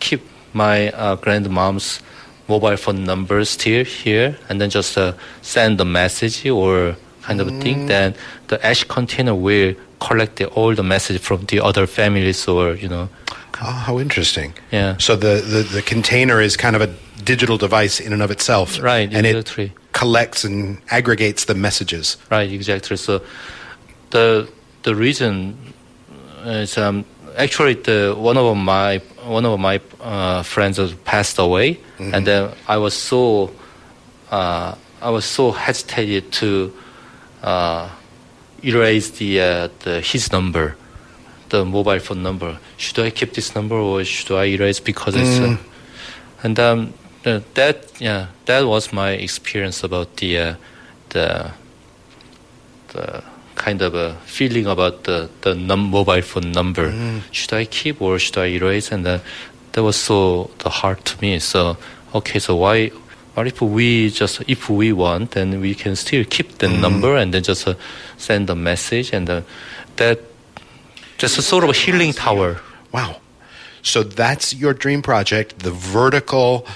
keep 0.00 0.20
my 0.52 0.90
uh, 0.90 1.16
grandmom's 1.16 2.00
mobile 2.46 2.76
phone 2.76 3.04
number 3.04 3.44
still 3.44 3.84
here, 3.84 4.38
and 4.48 4.60
then 4.60 4.70
just 4.70 4.96
uh, 4.98 5.12
send 5.42 5.78
the 5.78 5.84
message 5.84 6.46
or 6.46 6.96
kind 7.22 7.40
of 7.40 7.48
thing. 7.62 7.86
Then 7.86 8.14
the 8.48 8.56
ash 8.64 8.84
container 8.84 9.34
will 9.34 9.74
collect 10.00 10.40
all 10.42 10.74
the 10.74 10.82
message 10.82 11.20
from 11.20 11.44
the 11.46 11.60
other 11.60 11.86
families 11.86 12.46
or 12.48 12.74
you 12.74 12.88
know, 12.88 13.08
Oh, 13.60 13.64
how 13.86 13.98
interesting. 13.98 14.54
yeah. 14.70 14.96
So 14.98 15.16
the, 15.16 15.40
the, 15.40 15.62
the 15.62 15.82
container 15.82 16.40
is 16.40 16.56
kind 16.56 16.76
of 16.76 16.82
a 16.82 16.94
digital 17.24 17.58
device 17.58 17.98
in 17.98 18.12
and 18.12 18.22
of 18.22 18.30
itself. 18.30 18.78
Right, 18.80 19.12
And 19.12 19.26
exactly. 19.26 19.64
it 19.64 19.72
collects 19.92 20.44
and 20.44 20.78
aggregates 20.90 21.46
the 21.46 21.54
messages. 21.54 22.16
Right, 22.30 22.52
exactly. 22.52 22.96
So 22.96 23.20
the 24.10 24.48
the 24.84 24.94
reason 24.94 25.56
is 26.44 26.78
um, 26.78 27.04
actually 27.36 27.74
the 27.74 28.14
one 28.16 28.36
of 28.36 28.56
my 28.56 28.98
one 29.26 29.44
of 29.44 29.58
my 29.58 29.80
uh, 30.00 30.42
friends 30.44 30.78
passed 31.04 31.38
away, 31.38 31.78
and 31.98 32.24
then 32.24 32.50
I 32.68 32.76
was 32.76 32.94
so 32.94 33.50
uh, 34.30 34.74
I 35.02 35.10
was 35.10 35.24
so 35.24 35.50
hesitated 35.50 36.30
to 36.40 36.72
uh, 37.42 37.88
erase 38.62 39.10
the 39.18 39.40
uh, 39.40 39.68
the 39.84 40.00
his 40.00 40.32
number, 40.32 40.76
the 41.50 41.64
mobile 41.64 41.98
phone 42.00 42.22
number. 42.22 42.58
Should 42.76 42.98
I 42.98 43.10
keep 43.10 43.32
this 43.32 43.54
number 43.54 43.76
or 43.76 44.04
should 44.04 44.36
I 44.36 44.46
erase 44.46 44.80
because 44.80 45.14
it's 45.16 45.38
uh, 45.38 45.56
and 46.42 46.58
um, 46.60 46.92
the- 47.22 47.42
that 47.54 47.76
yeah 48.00 48.26
that 48.46 48.64
was 48.66 48.92
my 48.92 49.10
experience 49.12 49.82
about 49.84 50.16
the 50.16 50.38
uh, 50.38 50.54
the 51.10 51.50
the 52.92 53.22
kind 53.54 53.82
of 53.82 53.94
a 53.94 54.14
feeling 54.24 54.66
about 54.66 55.04
the 55.04 55.28
the 55.42 55.54
num- 55.54 55.90
mobile 55.90 56.22
phone 56.22 56.52
number. 56.52 56.90
Should 57.32 57.52
I 57.52 57.64
keep 57.64 58.00
or 58.00 58.18
should 58.18 58.38
I 58.38 58.46
erase? 58.46 58.92
And 58.92 59.06
uh, 59.06 59.18
that 59.72 59.82
was 59.82 59.96
so 59.96 60.50
the 60.58 60.70
hard 60.70 61.04
to 61.04 61.20
me. 61.20 61.38
So 61.40 61.76
okay, 62.14 62.38
so 62.38 62.56
why? 62.56 62.90
What 63.38 63.46
if 63.46 63.62
we 63.62 64.10
just 64.10 64.42
if 64.48 64.68
we 64.68 64.92
want, 64.92 65.30
then 65.30 65.60
we 65.60 65.72
can 65.72 65.94
still 65.94 66.24
keep 66.24 66.58
the 66.58 66.66
number 66.66 67.14
and 67.14 67.32
then 67.32 67.44
just 67.44 67.68
uh, 67.68 67.74
send 68.16 68.50
a 68.50 68.56
message 68.56 69.12
and 69.12 69.30
uh, 69.30 69.42
that 69.94 70.18
just 71.18 71.38
a 71.38 71.42
sort 71.42 71.62
of 71.62 71.70
a 71.70 71.72
healing 71.72 72.12
tower. 72.12 72.60
Wow. 72.90 73.20
So 73.80 74.02
that's 74.02 74.54
your 74.54 74.74
dream 74.74 75.02
project, 75.02 75.60
the 75.60 75.70
vertical 75.70 76.66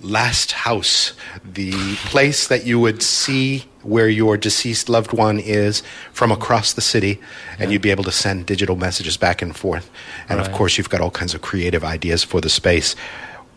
last 0.00 0.50
house, 0.66 1.12
the 1.44 1.70
place 2.10 2.48
that 2.48 2.66
you 2.66 2.80
would 2.80 3.00
see 3.00 3.66
where 3.82 4.08
your 4.08 4.36
deceased 4.36 4.88
loved 4.88 5.12
one 5.12 5.38
is 5.38 5.84
from 6.12 6.32
across 6.32 6.72
the 6.72 6.80
city, 6.80 7.20
and 7.60 7.70
you'd 7.70 7.82
be 7.82 7.92
able 7.92 8.04
to 8.04 8.12
send 8.12 8.44
digital 8.44 8.74
messages 8.74 9.16
back 9.16 9.40
and 9.40 9.54
forth. 9.54 9.88
And 10.28 10.40
of 10.40 10.50
course, 10.50 10.78
you've 10.78 10.90
got 10.90 11.00
all 11.00 11.12
kinds 11.12 11.32
of 11.32 11.42
creative 11.42 11.84
ideas 11.84 12.24
for 12.24 12.40
the 12.40 12.48
space. 12.48 12.96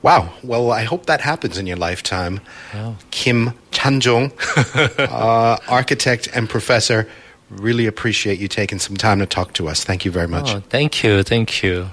Wow. 0.01 0.33
Well, 0.43 0.71
I 0.71 0.83
hope 0.83 1.05
that 1.05 1.21
happens 1.21 1.57
in 1.57 1.67
your 1.67 1.77
lifetime. 1.77 2.41
Wow. 2.73 2.95
Kim 3.11 3.51
Chanjung, 3.71 4.31
uh, 4.99 5.57
architect 5.67 6.27
and 6.33 6.49
professor, 6.49 7.07
really 7.49 7.85
appreciate 7.85 8.39
you 8.39 8.47
taking 8.47 8.79
some 8.79 8.97
time 8.97 9.19
to 9.19 9.25
talk 9.25 9.53
to 9.53 9.67
us. 9.67 9.83
Thank 9.83 10.05
you 10.05 10.11
very 10.11 10.27
much. 10.27 10.49
Oh, 10.49 10.59
thank 10.69 11.03
you, 11.03 11.23
thank 11.23 11.61
you. 11.63 11.89